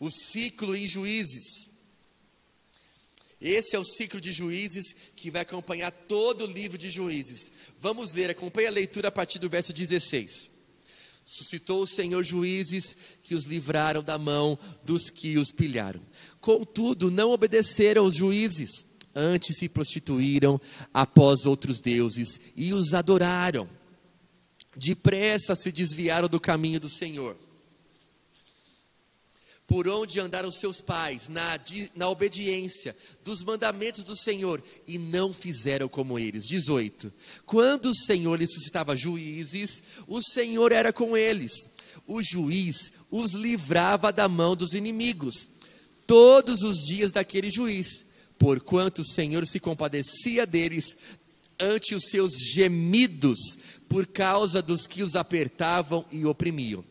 o 0.00 0.10
ciclo 0.10 0.74
em 0.74 0.86
juízes. 0.86 1.68
Esse 3.38 3.76
é 3.76 3.78
o 3.78 3.84
ciclo 3.84 4.18
de 4.18 4.32
juízes 4.32 4.96
que 5.14 5.30
vai 5.30 5.42
acompanhar 5.42 5.90
todo 5.90 6.46
o 6.46 6.50
livro 6.50 6.78
de 6.78 6.88
juízes. 6.88 7.52
Vamos 7.78 8.14
ler, 8.14 8.30
acompanhe 8.30 8.68
a 8.68 8.70
leitura 8.70 9.08
a 9.08 9.12
partir 9.12 9.38
do 9.38 9.50
verso 9.50 9.74
16. 9.74 10.48
Suscitou 11.26 11.82
o 11.82 11.86
Senhor 11.86 12.24
juízes 12.24 12.96
que 13.22 13.34
os 13.34 13.44
livraram 13.44 14.02
da 14.02 14.16
mão 14.16 14.58
dos 14.82 15.10
que 15.10 15.36
os 15.36 15.52
pilharam. 15.52 16.00
Contudo, 16.40 17.10
não 17.10 17.30
obedeceram 17.30 18.06
os 18.06 18.16
juízes, 18.16 18.86
antes 19.14 19.58
se 19.58 19.68
prostituíram 19.68 20.60
após 20.92 21.46
outros 21.46 21.80
deuses 21.80 22.40
e 22.56 22.72
os 22.72 22.94
adoraram. 22.94 23.68
Depressa 24.76 25.54
se 25.54 25.70
desviaram 25.70 26.28
do 26.28 26.40
caminho 26.40 26.80
do 26.80 26.88
Senhor. 26.88 27.36
Por 29.66 29.88
onde 29.88 30.20
andaram 30.20 30.50
seus 30.50 30.82
pais, 30.82 31.26
na, 31.28 31.58
na 31.96 32.08
obediência 32.08 32.94
dos 33.24 33.42
mandamentos 33.42 34.04
do 34.04 34.14
Senhor, 34.14 34.62
e 34.86 34.98
não 34.98 35.32
fizeram 35.32 35.88
como 35.88 36.18
eles. 36.18 36.46
18. 36.46 37.10
Quando 37.46 37.86
o 37.86 37.94
Senhor 37.94 38.38
lhes 38.38 38.52
suscitava 38.52 38.94
juízes, 38.94 39.82
o 40.06 40.20
Senhor 40.22 40.70
era 40.70 40.92
com 40.92 41.16
eles. 41.16 41.52
O 42.06 42.22
juiz 42.22 42.92
os 43.10 43.32
livrava 43.32 44.12
da 44.12 44.28
mão 44.28 44.54
dos 44.54 44.74
inimigos, 44.74 45.48
todos 46.06 46.62
os 46.62 46.84
dias 46.86 47.10
daquele 47.10 47.48
juiz, 47.48 48.04
porquanto 48.38 49.00
o 49.00 49.04
Senhor 49.04 49.46
se 49.46 49.60
compadecia 49.60 50.46
deles 50.46 50.96
ante 51.58 51.94
os 51.94 52.04
seus 52.10 52.32
gemidos 52.32 53.38
por 53.88 54.06
causa 54.06 54.60
dos 54.60 54.86
que 54.86 55.02
os 55.02 55.14
apertavam 55.14 56.04
e 56.10 56.24
oprimiam. 56.24 56.84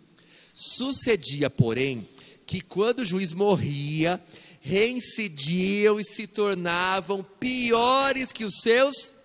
Sucedia, 0.54 1.50
porém, 1.50 2.08
que 2.46 2.62
quando 2.62 3.00
o 3.00 3.06
juiz 3.06 3.34
morria, 3.34 4.22
reincidiam 4.62 6.00
e 6.00 6.04
se 6.04 6.28
tornavam 6.28 7.24
piores 7.40 8.32
que 8.32 8.46
os 8.46 8.60
seus 8.62 9.16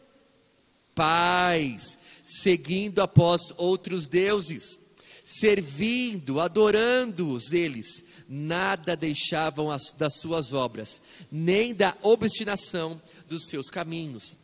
pais, 0.94 1.96
seguindo 2.24 3.00
após 3.00 3.52
outros 3.56 4.08
deuses, 4.08 4.80
servindo, 5.24 6.40
adorando-os 6.40 7.52
eles, 7.52 8.02
nada 8.28 8.94
deixavam 8.94 9.70
as, 9.70 9.90
das 9.96 10.18
suas 10.20 10.52
obras, 10.52 11.00
nem 11.32 11.74
da 11.74 11.96
obstinação 12.02 13.00
dos 13.26 13.46
seus 13.46 13.70
caminhos 13.70 14.36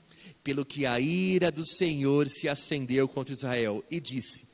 pelo 0.44 0.64
que 0.64 0.84
a 0.84 1.00
ira 1.00 1.50
do 1.50 1.64
Senhor 1.64 2.28
se 2.28 2.46
acendeu 2.48 3.08
contra 3.08 3.34
Israel 3.34 3.82
e 3.90 3.98
disse: 3.98 4.46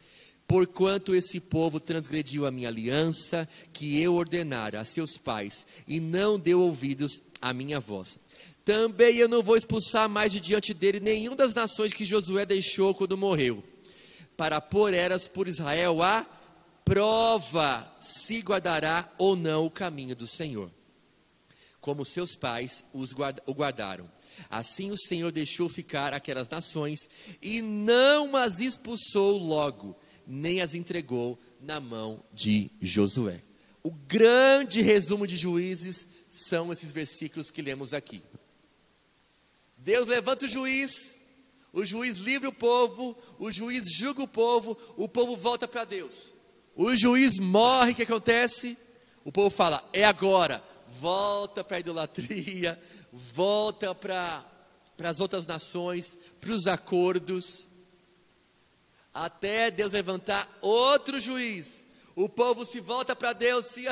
Porquanto 0.46 1.14
esse 1.14 1.40
povo 1.40 1.80
transgrediu 1.80 2.46
a 2.46 2.50
minha 2.50 2.68
aliança, 2.68 3.48
que 3.72 4.00
eu 4.00 4.14
ordenara 4.14 4.80
a 4.80 4.84
seus 4.84 5.18
pais, 5.18 5.66
e 5.86 5.98
não 5.98 6.38
deu 6.38 6.60
ouvidos 6.60 7.20
à 7.42 7.52
minha 7.52 7.80
voz. 7.80 8.20
Também 8.64 9.16
eu 9.16 9.28
não 9.28 9.42
vou 9.42 9.56
expulsar 9.56 10.08
mais 10.08 10.32
de 10.32 10.40
diante 10.40 10.72
dele 10.72 11.00
nenhum 11.00 11.34
das 11.34 11.54
nações 11.54 11.92
que 11.92 12.04
Josué 12.04 12.46
deixou 12.46 12.94
quando 12.94 13.16
morreu, 13.16 13.64
para 14.36 14.60
pôr 14.60 14.94
eras 14.94 15.26
por 15.26 15.48
Israel 15.48 16.02
a 16.02 16.24
prova 16.90 17.88
se 18.00 18.40
guardará 18.40 19.08
ou 19.16 19.36
não 19.36 19.64
o 19.64 19.70
caminho 19.70 20.16
do 20.16 20.26
Senhor, 20.26 20.72
como 21.80 22.04
seus 22.04 22.34
pais 22.34 22.82
os 22.92 23.12
o 23.46 23.54
guardaram. 23.54 24.10
Assim 24.50 24.90
o 24.90 24.96
Senhor 24.96 25.30
deixou 25.30 25.68
ficar 25.68 26.12
aquelas 26.12 26.48
nações 26.48 27.08
e 27.40 27.62
não 27.62 28.36
as 28.36 28.58
expulsou 28.58 29.38
logo, 29.38 29.96
nem 30.26 30.60
as 30.60 30.74
entregou 30.74 31.38
na 31.60 31.78
mão 31.78 32.24
de 32.32 32.72
Josué. 32.82 33.40
O 33.84 33.92
grande 33.92 34.82
resumo 34.82 35.28
de 35.28 35.36
juízes 35.36 36.08
são 36.26 36.72
esses 36.72 36.90
versículos 36.90 37.52
que 37.52 37.62
lemos 37.62 37.94
aqui. 37.94 38.20
Deus 39.78 40.08
levanta 40.08 40.44
o 40.44 40.48
juiz, 40.48 41.16
o 41.72 41.84
juiz 41.84 42.18
livra 42.18 42.48
o 42.48 42.52
povo, 42.52 43.16
o 43.38 43.52
juiz 43.52 43.84
julga 43.92 44.24
o 44.24 44.28
povo, 44.28 44.76
o 44.96 45.08
povo 45.08 45.36
volta 45.36 45.68
para 45.68 45.84
Deus. 45.84 46.39
O 46.82 46.96
juiz 46.96 47.38
morre, 47.38 47.92
o 47.92 47.94
que 47.94 48.04
acontece? 48.04 48.74
O 49.22 49.30
povo 49.30 49.50
fala: 49.50 49.86
é 49.92 50.02
agora, 50.02 50.64
volta 50.98 51.62
para 51.62 51.76
a 51.76 51.80
idolatria, 51.80 52.80
volta 53.12 53.94
para 53.94 54.42
as 55.04 55.20
outras 55.20 55.46
nações, 55.46 56.16
para 56.40 56.52
os 56.52 56.66
acordos, 56.66 57.66
até 59.12 59.70
Deus 59.70 59.92
levantar 59.92 60.50
outro 60.62 61.20
juiz. 61.20 61.86
O 62.16 62.30
povo 62.30 62.64
se 62.64 62.80
volta 62.80 63.14
para 63.14 63.34
Deus, 63.34 63.66
se 63.66 63.84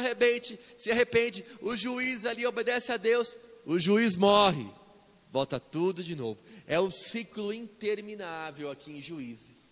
se 0.75 0.91
arrepende, 0.91 1.45
o 1.61 1.77
juiz 1.77 2.25
ali 2.25 2.47
obedece 2.47 2.91
a 2.91 2.97
Deus, 2.97 3.37
o 3.67 3.79
juiz 3.79 4.17
morre, 4.17 4.67
volta 5.31 5.61
tudo 5.61 6.03
de 6.03 6.17
novo. 6.17 6.41
É 6.67 6.81
um 6.81 6.91
ciclo 6.91 7.53
interminável 7.53 8.71
aqui 8.71 8.93
em 8.93 9.03
Juízes. 9.03 9.68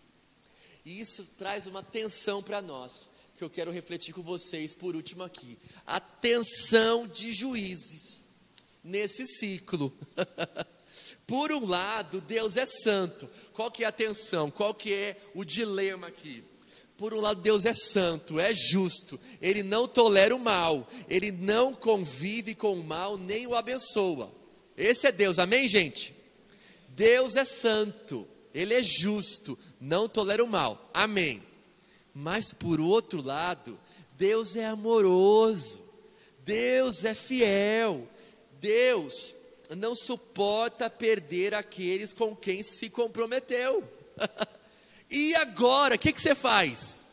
E 0.87 1.01
isso 1.01 1.27
traz 1.37 1.67
uma 1.67 1.83
tensão 1.83 2.41
para 2.41 2.63
nós, 2.63 3.11
que 3.37 3.43
eu 3.43 3.51
quero 3.51 3.73
refletir 3.73 4.15
com 4.15 4.23
vocês 4.23 4.73
por 4.73 4.95
último 4.95 5.25
aqui. 5.25 5.59
A 5.85 5.99
tensão 5.99 7.09
de 7.09 7.33
Juízes 7.33 8.25
nesse 8.85 9.27
ciclo. 9.27 9.93
Por 11.27 11.51
um 11.51 11.67
lado, 11.67 12.21
Deus 12.21 12.57
é 12.57 12.65
santo. 12.65 13.29
Qual 13.53 13.69
que 13.69 13.83
é 13.83 13.89
a 13.89 13.93
tensão? 13.93 14.49
Qual 14.49 14.73
que 14.73 14.95
é 14.95 15.21
o 15.35 15.45
dilema 15.45 16.07
aqui? 16.07 16.45
Por 16.97 17.13
um 17.13 17.21
lado, 17.21 17.43
Deus 17.43 17.67
é 17.67 17.75
santo, 17.75 18.39
é 18.39 18.55
justo, 18.55 19.21
ele 19.43 19.63
não 19.63 19.87
tolera 19.87 20.35
o 20.35 20.39
mal, 20.39 20.89
ele 21.11 21.31
não 21.31 21.75
convive 21.75 22.55
com 22.55 22.73
o 22.73 22.85
mal 22.85 23.19
nem 23.19 23.47
o 23.47 23.55
abençoa. 23.57 24.33
Esse 24.77 25.09
é 25.09 25.13
Deus, 25.13 25.39
amém, 25.39 25.69
gente? 25.69 26.15
Deus 26.89 27.37
é 27.37 27.45
santo, 27.45 28.27
ele 28.57 28.73
é 28.73 28.83
justo, 28.83 29.59
não 29.79 30.09
tolera 30.09 30.43
o 30.43 30.49
mal, 30.49 30.91
amém. 30.95 31.43
Mas 32.15 32.55
por 32.55 32.81
outro 32.81 33.21
lado, 33.21 33.79
Deus 34.17 34.57
é 34.57 34.65
amoroso, 34.65 35.85
Deus 36.43 37.05
é 37.05 37.15
fiel, 37.15 38.09
Deus 38.59 39.35
não 39.77 39.95
suporta 39.95 40.89
perder 40.89 41.55
aqueles 41.55 42.15
com 42.15 42.35
quem 42.35 42.63
se 42.63 42.89
comprometeu. 42.89 43.87
e 45.11 45.35
agora, 45.35 45.97
o 45.97 45.99
que, 45.99 46.11
que 46.11 46.23
você 46.23 46.35
faz? 46.35 47.05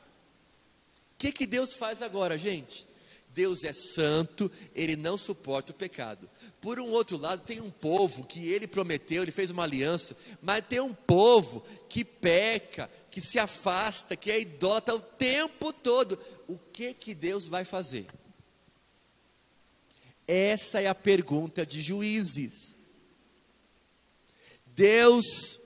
O 1.16 1.18
que, 1.18 1.34
que 1.34 1.46
Deus 1.46 1.76
faz 1.76 2.02
agora, 2.02 2.38
gente? 2.38 2.88
Deus 3.28 3.66
é 3.66 3.74
santo, 3.74 4.50
ele 4.74 4.96
não 4.96 5.18
suporta 5.18 5.74
o 5.74 5.76
pecado. 5.76 6.30
Por 6.64 6.80
um 6.80 6.92
outro 6.92 7.18
lado, 7.18 7.44
tem 7.44 7.60
um 7.60 7.70
povo 7.70 8.26
que 8.26 8.48
ele 8.48 8.66
prometeu, 8.66 9.22
ele 9.22 9.34
fez 9.34 9.52
uma 9.52 9.64
aliança, 9.64 10.16
mas 10.42 10.66
tem 10.66 10.80
um 10.80 10.94
povo 10.94 11.60
que 11.90 12.06
peca, 12.06 12.90
que 13.12 13.20
se 13.20 13.38
afasta, 13.38 14.16
que 14.16 14.32
é 14.32 14.40
idólatra 14.40 14.96
o 14.96 15.02
tempo 15.02 15.74
todo. 15.74 16.18
O 16.48 16.58
que 16.58 16.94
que 16.94 17.14
Deus 17.14 17.48
vai 17.48 17.66
fazer? 17.66 18.08
Essa 20.26 20.80
é 20.80 20.88
a 20.88 20.96
pergunta 20.96 21.66
de 21.66 21.82
juízes. 21.82 22.78
Deus 24.66 25.60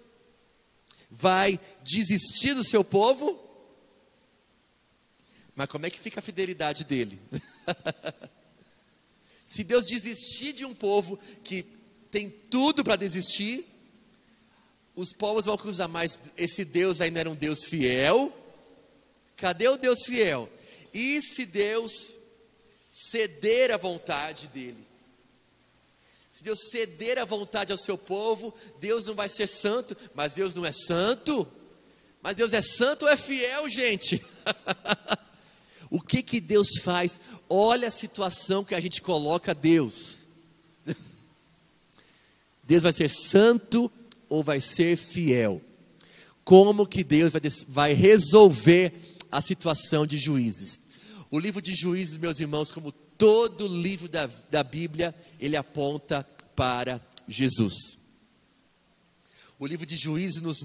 vai 1.11 1.59
desistir 1.83 2.55
do 2.55 2.63
seu 2.63 2.83
povo? 2.83 3.39
Mas 5.55 5.69
como 5.69 5.85
é 5.85 5.91
que 5.91 5.99
fica 5.99 6.21
a 6.21 6.23
fidelidade 6.23 6.83
dele? 6.83 7.21
Se 9.47 9.63
Deus 9.63 9.87
desistir 9.87 10.51
de 10.51 10.65
um 10.65 10.75
povo 10.75 11.17
que 11.41 11.63
tem 12.11 12.29
tudo 12.29 12.83
para 12.83 12.97
desistir, 12.97 13.65
os 14.93 15.13
povos 15.13 15.45
vão 15.45 15.57
cruzar, 15.57 15.87
mas 15.87 16.33
esse 16.35 16.65
Deus 16.65 16.99
ainda 16.99 17.21
era 17.21 17.29
um 17.29 17.35
Deus 17.35 17.63
fiel. 17.63 18.31
Cadê 19.37 19.69
o 19.69 19.77
Deus 19.77 20.03
fiel? 20.03 20.49
E 20.93 21.21
se 21.21 21.45
Deus 21.45 22.13
ceder 22.89 23.71
à 23.71 23.77
vontade 23.77 24.47
dele. 24.49 24.85
Se 26.29 26.43
Deus 26.43 26.69
ceder 26.69 27.17
à 27.17 27.23
vontade 27.23 27.71
ao 27.71 27.77
seu 27.77 27.97
povo, 27.97 28.53
Deus 28.81 29.05
não 29.05 29.15
vai 29.15 29.29
ser 29.29 29.47
santo, 29.47 29.95
mas 30.13 30.33
Deus 30.33 30.53
não 30.53 30.65
é 30.65 30.73
santo. 30.73 31.47
Mas 32.21 32.35
Deus 32.35 32.51
é 32.51 32.61
santo 32.61 33.03
ou 33.03 33.09
é 33.09 33.15
fiel, 33.15 33.69
gente? 33.69 34.21
o 35.89 36.01
que 36.01 36.21
que 36.21 36.39
Deus 36.39 36.67
faz? 36.83 37.19
Olha 37.49 37.87
a 37.87 37.91
situação 37.91 38.63
que 38.63 38.75
a 38.75 38.79
gente 38.79 39.01
coloca 39.01 39.53
Deus. 39.53 40.19
Deus 42.63 42.83
vai 42.83 42.93
ser 42.93 43.09
santo 43.09 43.91
ou 44.29 44.43
vai 44.43 44.59
ser 44.59 44.97
fiel? 44.97 45.61
Como 46.43 46.87
que 46.87 47.03
Deus 47.03 47.33
vai, 47.67 47.93
resolver 47.93 48.93
a 49.31 49.41
situação 49.41 50.05
de 50.05 50.17
juízes? 50.17 50.81
O 51.29 51.39
livro 51.39 51.61
de 51.61 51.73
Juízes, 51.73 52.17
meus 52.17 52.39
irmãos, 52.39 52.71
como 52.71 52.91
todo 52.91 53.67
livro 53.67 54.07
da, 54.07 54.29
da 54.49 54.63
Bíblia, 54.63 55.13
ele 55.39 55.57
aponta 55.57 56.25
para 56.55 57.01
Jesus. 57.27 57.97
O 59.59 59.65
livro 59.65 59.85
de 59.85 59.95
Juízes 59.95 60.41
nos 60.41 60.59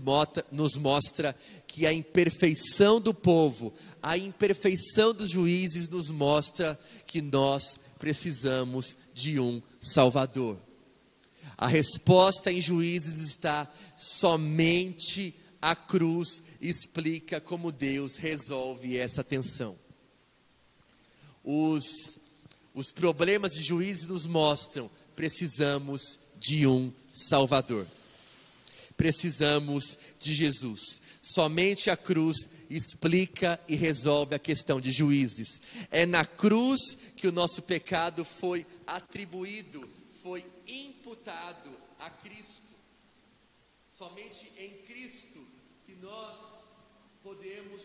nos 0.53 0.77
mostra 0.77 1.35
que 1.67 1.87
a 1.87 1.93
imperfeição 1.93 3.01
do 3.01 3.13
povo, 3.13 3.75
a 4.03 4.19
imperfeição 4.19 5.15
dos 5.15 5.31
juízes 5.31 5.89
nos 5.89 6.11
mostra 6.11 6.79
que 7.07 7.23
nós 7.23 7.79
precisamos 7.99 8.97
de 9.15 9.39
um 9.39 9.63
Salvador. 9.81 10.59
A 11.57 11.69
resposta 11.69 12.51
em 12.51 12.61
Juízes 12.61 13.21
está 13.21 13.73
somente 13.97 15.35
a 15.61 15.77
cruz 15.77 16.43
explica 16.61 17.41
como 17.41 17.71
Deus 17.71 18.17
resolve 18.17 18.97
essa 18.97 19.23
tensão 19.23 19.79
os, 21.45 22.19
os 22.75 22.93
problemas 22.93 23.53
de 23.53 23.63
juízes 23.63 24.09
nos 24.09 24.27
mostram, 24.27 24.91
precisamos 25.17 26.21
de 26.39 26.67
um 26.67 26.93
Salvador. 27.13 27.87
Precisamos 28.97 29.99
de 30.19 30.35
Jesus. 30.35 31.01
Somente 31.21 31.91
a 31.91 31.97
cruz 31.97 32.49
explica 32.77 33.61
e 33.69 33.77
resolve 33.77 34.35
a 34.35 34.39
questão 34.39 34.81
de 34.81 34.91
juízes. 34.91 35.61
É 35.91 36.07
na 36.07 36.25
cruz 36.25 36.97
que 37.17 37.27
o 37.27 37.33
nosso 37.33 37.63
pecado 37.63 38.25
foi 38.25 38.67
atribuído, 38.87 39.89
foi 40.23 40.45
imputado 40.67 41.71
a 41.99 42.11
Cristo. 42.11 42.75
Somente 43.89 44.51
em 44.57 44.71
Cristo 44.87 45.39
que 45.85 45.95
nós 45.97 46.39
podemos 47.23 47.83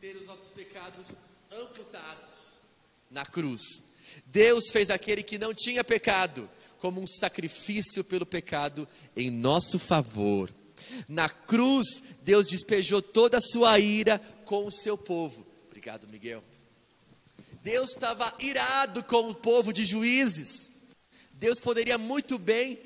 ter 0.00 0.16
os 0.16 0.26
nossos 0.26 0.50
pecados 0.50 1.06
amputados 1.50 2.58
na 3.10 3.24
cruz. 3.24 3.88
Deus 4.26 4.70
fez 4.70 4.90
aquele 4.90 5.22
que 5.22 5.38
não 5.38 5.54
tinha 5.54 5.84
pecado 5.84 6.48
como 6.78 7.00
um 7.00 7.06
sacrifício 7.06 8.04
pelo 8.04 8.26
pecado 8.26 8.86
em 9.16 9.30
nosso 9.30 9.78
favor. 9.78 10.52
Na 11.08 11.28
cruz, 11.28 12.02
Deus 12.22 12.46
despejou 12.46 13.00
toda 13.00 13.38
a 13.38 13.42
sua 13.42 13.78
ira 13.78 14.18
com 14.44 14.66
o 14.66 14.70
seu 14.70 14.96
povo. 14.96 15.46
Obrigado, 15.66 16.08
Miguel. 16.08 16.42
Deus 17.62 17.90
estava 17.90 18.32
irado 18.38 19.02
com 19.02 19.28
o 19.28 19.34
povo 19.34 19.72
de 19.72 19.84
juízes. 19.84 20.70
Deus 21.32 21.58
poderia 21.60 21.98
muito 21.98 22.38
bem 22.38 22.78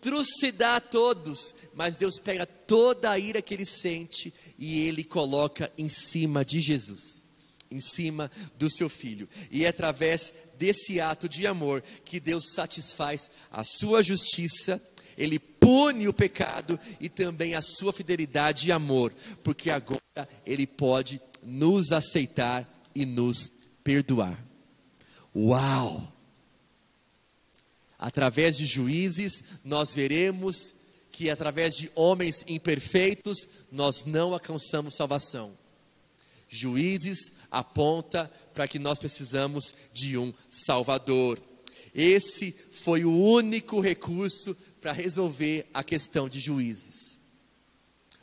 trucidar 0.00 0.80
todos, 0.80 1.54
mas 1.74 1.96
Deus 1.96 2.18
pega 2.18 2.44
toda 2.44 3.10
a 3.10 3.18
ira 3.18 3.40
que 3.40 3.54
ele 3.54 3.64
sente 3.64 4.32
e 4.58 4.86
ele 4.86 5.02
coloca 5.02 5.72
em 5.78 5.88
cima 5.88 6.44
de 6.44 6.60
Jesus, 6.60 7.26
em 7.70 7.80
cima 7.80 8.30
do 8.56 8.68
seu 8.68 8.88
filho. 8.88 9.28
E 9.50 9.64
é 9.64 9.68
através 9.68 10.34
desse 10.58 11.00
ato 11.00 11.28
de 11.28 11.46
amor 11.46 11.82
que 12.04 12.20
Deus 12.20 12.52
satisfaz 12.52 13.30
a 13.50 13.64
sua 13.64 14.02
justiça, 14.02 14.82
ele 15.16 15.38
pune 15.38 16.08
o 16.08 16.12
pecado 16.12 16.78
e 17.00 17.08
também 17.08 17.54
a 17.54 17.62
sua 17.62 17.92
fidelidade 17.92 18.68
e 18.68 18.72
amor, 18.72 19.12
porque 19.42 19.70
agora 19.70 20.28
ele 20.44 20.66
pode 20.66 21.20
nos 21.42 21.92
aceitar 21.92 22.68
e 22.94 23.04
nos 23.04 23.52
perdoar. 23.82 24.42
Uau! 25.34 26.12
Através 27.98 28.56
de 28.56 28.66
juízes, 28.66 29.42
nós 29.64 29.94
veremos 29.94 30.74
que 31.10 31.30
através 31.30 31.76
de 31.76 31.90
homens 31.94 32.44
imperfeitos, 32.48 33.48
nós 33.70 34.04
não 34.04 34.32
alcançamos 34.32 34.96
salvação. 34.96 35.56
Juízes 36.48 37.32
aponta 37.50 38.30
para 38.52 38.66
que 38.66 38.78
nós 38.78 38.98
precisamos 38.98 39.74
de 39.92 40.18
um 40.18 40.34
Salvador. 40.50 41.40
Esse 41.94 42.54
foi 42.70 43.04
o 43.04 43.16
único 43.16 43.80
recurso 43.80 44.56
para 44.84 44.92
resolver 44.92 45.66
a 45.72 45.82
questão 45.82 46.28
de 46.28 46.38
juízes. 46.38 47.18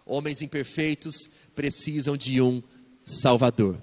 Homens 0.05 0.43
imperfeitos 0.43 1.27
precisam 1.55 2.15
de 2.15 2.39
um 2.39 2.61
Salvador. 3.03 3.81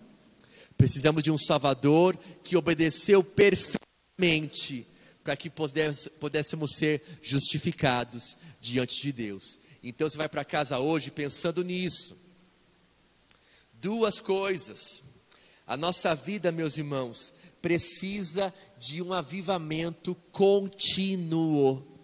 Precisamos 0.76 1.24
de 1.24 1.31
um 1.33 1.37
Salvador 1.37 2.16
que 2.45 2.57
obedeceu 2.57 3.24
perfeitamente 3.24 4.87
para 5.24 5.37
que 5.37 5.51
pudéssemos 5.51 6.76
ser 6.76 7.03
justificados 7.20 8.37
diante 8.61 9.03
de 9.03 9.11
Deus. 9.11 9.59
Então 9.83 10.09
você 10.09 10.16
vai 10.16 10.29
para 10.29 10.45
casa 10.45 10.79
hoje 10.79 11.11
pensando 11.11 11.64
nisso. 11.64 12.16
Duas 13.72 14.20
coisas. 14.20 15.03
A 15.66 15.76
nossa 15.76 16.14
vida, 16.14 16.53
meus 16.53 16.79
irmãos, 16.79 17.33
precisa 17.61 18.55
de 18.79 19.03
um 19.03 19.12
avivamento 19.12 20.14
contínuo. 20.31 21.97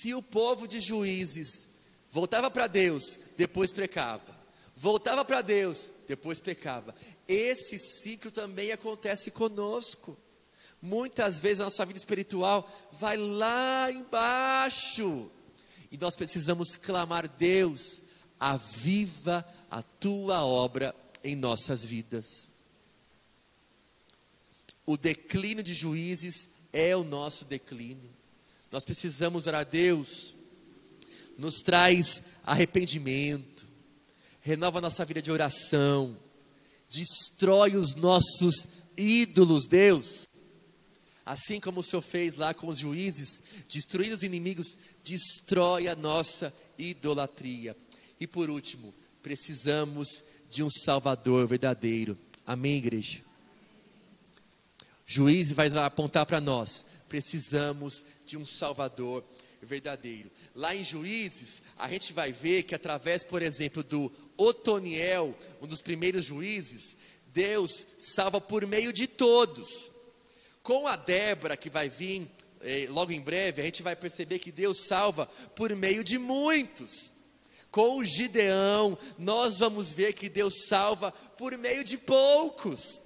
Se 0.00 0.12
o 0.12 0.20
povo 0.20 0.66
de 0.66 0.80
juízes 0.80 1.68
voltava 2.10 2.50
para 2.50 2.66
Deus, 2.66 3.16
depois 3.36 3.70
pecava, 3.70 4.36
voltava 4.74 5.24
para 5.24 5.40
Deus, 5.40 5.92
depois 6.08 6.40
pecava, 6.40 6.92
esse 7.28 7.78
ciclo 7.78 8.30
também 8.32 8.72
acontece 8.72 9.30
conosco. 9.30 10.18
Muitas 10.82 11.38
vezes 11.38 11.60
a 11.60 11.64
nossa 11.64 11.86
vida 11.86 11.98
espiritual 11.98 12.68
vai 12.90 13.16
lá 13.16 13.88
embaixo. 13.90 15.30
E 15.92 15.96
nós 15.96 16.16
precisamos 16.16 16.74
clamar: 16.74 17.28
Deus, 17.28 18.02
aviva 18.38 19.46
a 19.70 19.80
tua 19.80 20.44
obra 20.44 20.94
em 21.22 21.36
nossas 21.36 21.84
vidas. 21.84 22.48
O 24.84 24.96
declínio 24.96 25.62
de 25.62 25.72
juízes 25.72 26.50
é 26.72 26.96
o 26.96 27.04
nosso 27.04 27.44
declínio. 27.44 28.23
Nós 28.74 28.84
precisamos 28.84 29.46
orar 29.46 29.60
a 29.60 29.64
Deus, 29.64 30.34
nos 31.38 31.62
traz 31.62 32.24
arrependimento, 32.42 33.68
renova 34.40 34.80
nossa 34.80 35.04
vida 35.04 35.22
de 35.22 35.30
oração, 35.30 36.18
destrói 36.90 37.76
os 37.76 37.94
nossos 37.94 38.66
ídolos, 38.96 39.68
Deus. 39.68 40.26
Assim 41.24 41.60
como 41.60 41.78
o 41.78 41.82
Senhor 41.84 42.02
fez 42.02 42.34
lá 42.34 42.52
com 42.52 42.66
os 42.66 42.78
juízes, 42.78 43.40
destruindo 43.68 44.16
os 44.16 44.24
inimigos, 44.24 44.76
destrói 45.04 45.86
a 45.86 45.94
nossa 45.94 46.52
idolatria. 46.76 47.76
E 48.18 48.26
por 48.26 48.50
último, 48.50 48.92
precisamos 49.22 50.08
de 50.50 50.64
um 50.64 50.68
Salvador 50.68 51.46
verdadeiro. 51.46 52.18
Amém, 52.44 52.78
igreja? 52.78 53.20
Juiz 55.06 55.52
vai 55.52 55.68
apontar 55.68 56.26
para 56.26 56.40
nós. 56.40 56.84
Precisamos 57.08 58.04
de 58.26 58.36
um 58.36 58.44
Salvador 58.44 59.24
verdadeiro. 59.60 60.30
Lá 60.54 60.74
em 60.74 60.84
Juízes, 60.84 61.62
a 61.76 61.88
gente 61.88 62.12
vai 62.12 62.32
ver 62.32 62.64
que 62.64 62.74
através, 62.74 63.24
por 63.24 63.42
exemplo, 63.42 63.82
do 63.82 64.12
Otoniel, 64.36 65.36
um 65.60 65.66
dos 65.66 65.80
primeiros 65.80 66.26
juízes, 66.26 66.96
Deus 67.26 67.86
salva 67.98 68.40
por 68.40 68.66
meio 68.66 68.92
de 68.92 69.06
todos. 69.06 69.90
Com 70.62 70.86
a 70.86 70.96
Débora, 70.96 71.56
que 71.56 71.68
vai 71.68 71.88
vir 71.88 72.30
eh, 72.60 72.86
logo 72.88 73.12
em 73.12 73.20
breve, 73.20 73.60
a 73.60 73.64
gente 73.64 73.82
vai 73.82 73.94
perceber 73.94 74.38
que 74.38 74.50
Deus 74.50 74.86
salva 74.86 75.26
por 75.54 75.74
meio 75.76 76.02
de 76.02 76.18
muitos. 76.18 77.12
Com 77.70 77.98
o 77.98 78.04
Gideão, 78.04 78.96
nós 79.18 79.58
vamos 79.58 79.92
ver 79.92 80.14
que 80.14 80.28
Deus 80.28 80.66
salva 80.68 81.10
por 81.10 81.58
meio 81.58 81.84
de 81.84 81.98
poucos. 81.98 83.03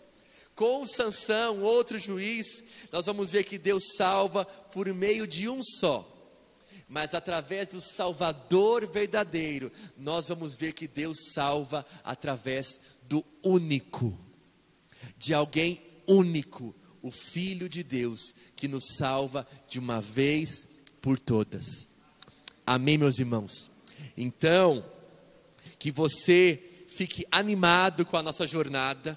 Com 0.59 0.85
Sansão, 0.85 1.63
outro 1.63 2.01
juiz, 2.01 2.65
nós 2.91 3.07
vamos 3.07 3.31
ver 3.31 3.45
que 3.45 3.57
Deus 3.57 3.95
salva 3.97 4.45
por 4.45 4.93
meio 4.93 5.25
de 5.25 5.49
um 5.49 5.63
só. 5.63 6.05
Mas 6.89 7.15
através 7.15 7.69
do 7.69 7.81
Salvador 7.81 8.85
verdadeiro, 8.91 9.71
nós 9.97 10.27
vamos 10.31 10.57
ver 10.57 10.73
que 10.73 10.89
Deus 10.89 11.17
salva 11.33 11.87
através 12.03 12.81
do 13.05 13.25
único, 13.41 14.19
de 15.17 15.33
alguém 15.33 15.81
único, 16.09 16.75
o 17.03 17.13
Filho 17.13 17.69
de 17.69 17.85
Deus, 17.85 18.35
que 18.57 18.67
nos 18.67 18.97
salva 18.97 19.47
de 19.69 19.79
uma 19.79 20.01
vez 20.01 20.67
por 21.01 21.21
todas. 21.21 21.89
Amém, 22.67 22.99
meus 22.99 23.21
irmãos? 23.21 23.71
Então, 24.17 24.85
que 25.79 25.93
você 25.93 26.61
fique 26.89 27.25
animado 27.31 28.05
com 28.05 28.17
a 28.17 28.25
nossa 28.25 28.45
jornada. 28.45 29.17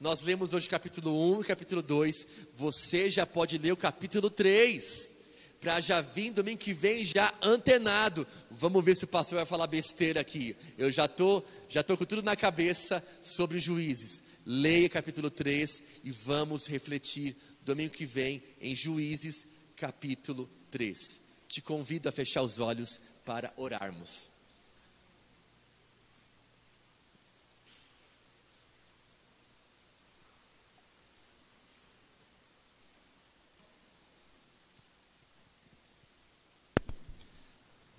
Nós 0.00 0.20
lemos 0.20 0.54
hoje 0.54 0.68
capítulo 0.68 1.38
1 1.38 1.40
e 1.40 1.44
capítulo 1.44 1.82
2. 1.82 2.26
Você 2.54 3.10
já 3.10 3.26
pode 3.26 3.58
ler 3.58 3.72
o 3.72 3.76
capítulo 3.76 4.30
3. 4.30 5.16
Para 5.60 5.80
já 5.80 6.00
vir 6.00 6.30
domingo 6.30 6.58
que 6.58 6.72
vem 6.72 7.02
já 7.02 7.34
antenado. 7.42 8.24
Vamos 8.48 8.84
ver 8.84 8.96
se 8.96 9.02
o 9.02 9.08
pastor 9.08 9.38
vai 9.38 9.44
falar 9.44 9.66
besteira 9.66 10.20
aqui. 10.20 10.54
Eu 10.76 10.88
já 10.92 11.08
tô, 11.08 11.42
já 11.68 11.82
tô 11.82 11.96
com 11.96 12.04
tudo 12.04 12.22
na 12.22 12.36
cabeça 12.36 13.04
sobre 13.20 13.58
juízes. 13.58 14.22
Leia 14.46 14.88
capítulo 14.88 15.32
3 15.32 15.82
e 16.04 16.12
vamos 16.12 16.68
refletir 16.68 17.36
domingo 17.64 17.92
que 17.92 18.06
vem 18.06 18.40
em 18.60 18.76
Juízes 18.76 19.48
capítulo 19.74 20.48
3. 20.70 21.20
Te 21.48 21.60
convido 21.60 22.08
a 22.08 22.12
fechar 22.12 22.42
os 22.42 22.60
olhos 22.60 23.00
para 23.24 23.52
orarmos. 23.56 24.30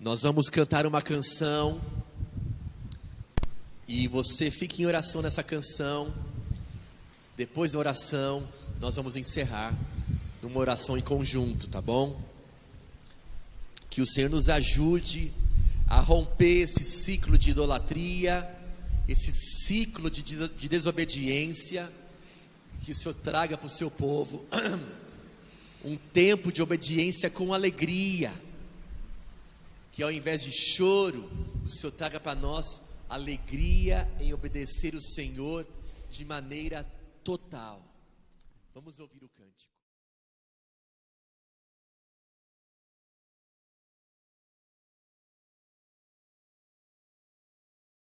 Nós 0.00 0.22
vamos 0.22 0.48
cantar 0.48 0.86
uma 0.86 1.02
canção 1.02 1.78
e 3.86 4.08
você 4.08 4.50
fique 4.50 4.82
em 4.82 4.86
oração 4.86 5.20
nessa 5.20 5.42
canção. 5.42 6.14
Depois 7.36 7.72
da 7.72 7.80
oração, 7.80 8.48
nós 8.80 8.96
vamos 8.96 9.14
encerrar 9.14 9.78
numa 10.40 10.58
oração 10.58 10.96
em 10.96 11.02
conjunto, 11.02 11.68
tá 11.68 11.82
bom? 11.82 12.18
Que 13.90 14.00
o 14.00 14.06
Senhor 14.06 14.30
nos 14.30 14.48
ajude 14.48 15.34
a 15.86 16.00
romper 16.00 16.62
esse 16.62 16.82
ciclo 16.82 17.36
de 17.36 17.50
idolatria, 17.50 18.50
esse 19.06 19.30
ciclo 19.30 20.10
de, 20.10 20.22
de 20.22 20.66
desobediência, 20.66 21.92
que 22.82 22.92
o 22.92 22.94
Senhor 22.94 23.14
traga 23.16 23.58
para 23.58 23.66
o 23.66 23.68
seu 23.68 23.90
povo 23.90 24.46
um 25.84 25.98
tempo 25.98 26.50
de 26.50 26.62
obediência 26.62 27.28
com 27.28 27.52
alegria. 27.52 28.32
Que 29.90 30.02
ao 30.02 30.10
invés 30.10 30.42
de 30.42 30.52
choro, 30.52 31.30
o 31.64 31.68
Senhor 31.68 31.92
traga 31.92 32.20
para 32.20 32.34
nós 32.34 32.82
alegria 33.08 34.08
em 34.20 34.32
obedecer 34.32 34.94
o 34.94 35.00
Senhor 35.00 35.66
de 36.08 36.24
maneira 36.24 36.84
total. 37.24 37.82
Vamos 38.72 39.00
ouvir 39.00 39.24
o. 39.24 39.29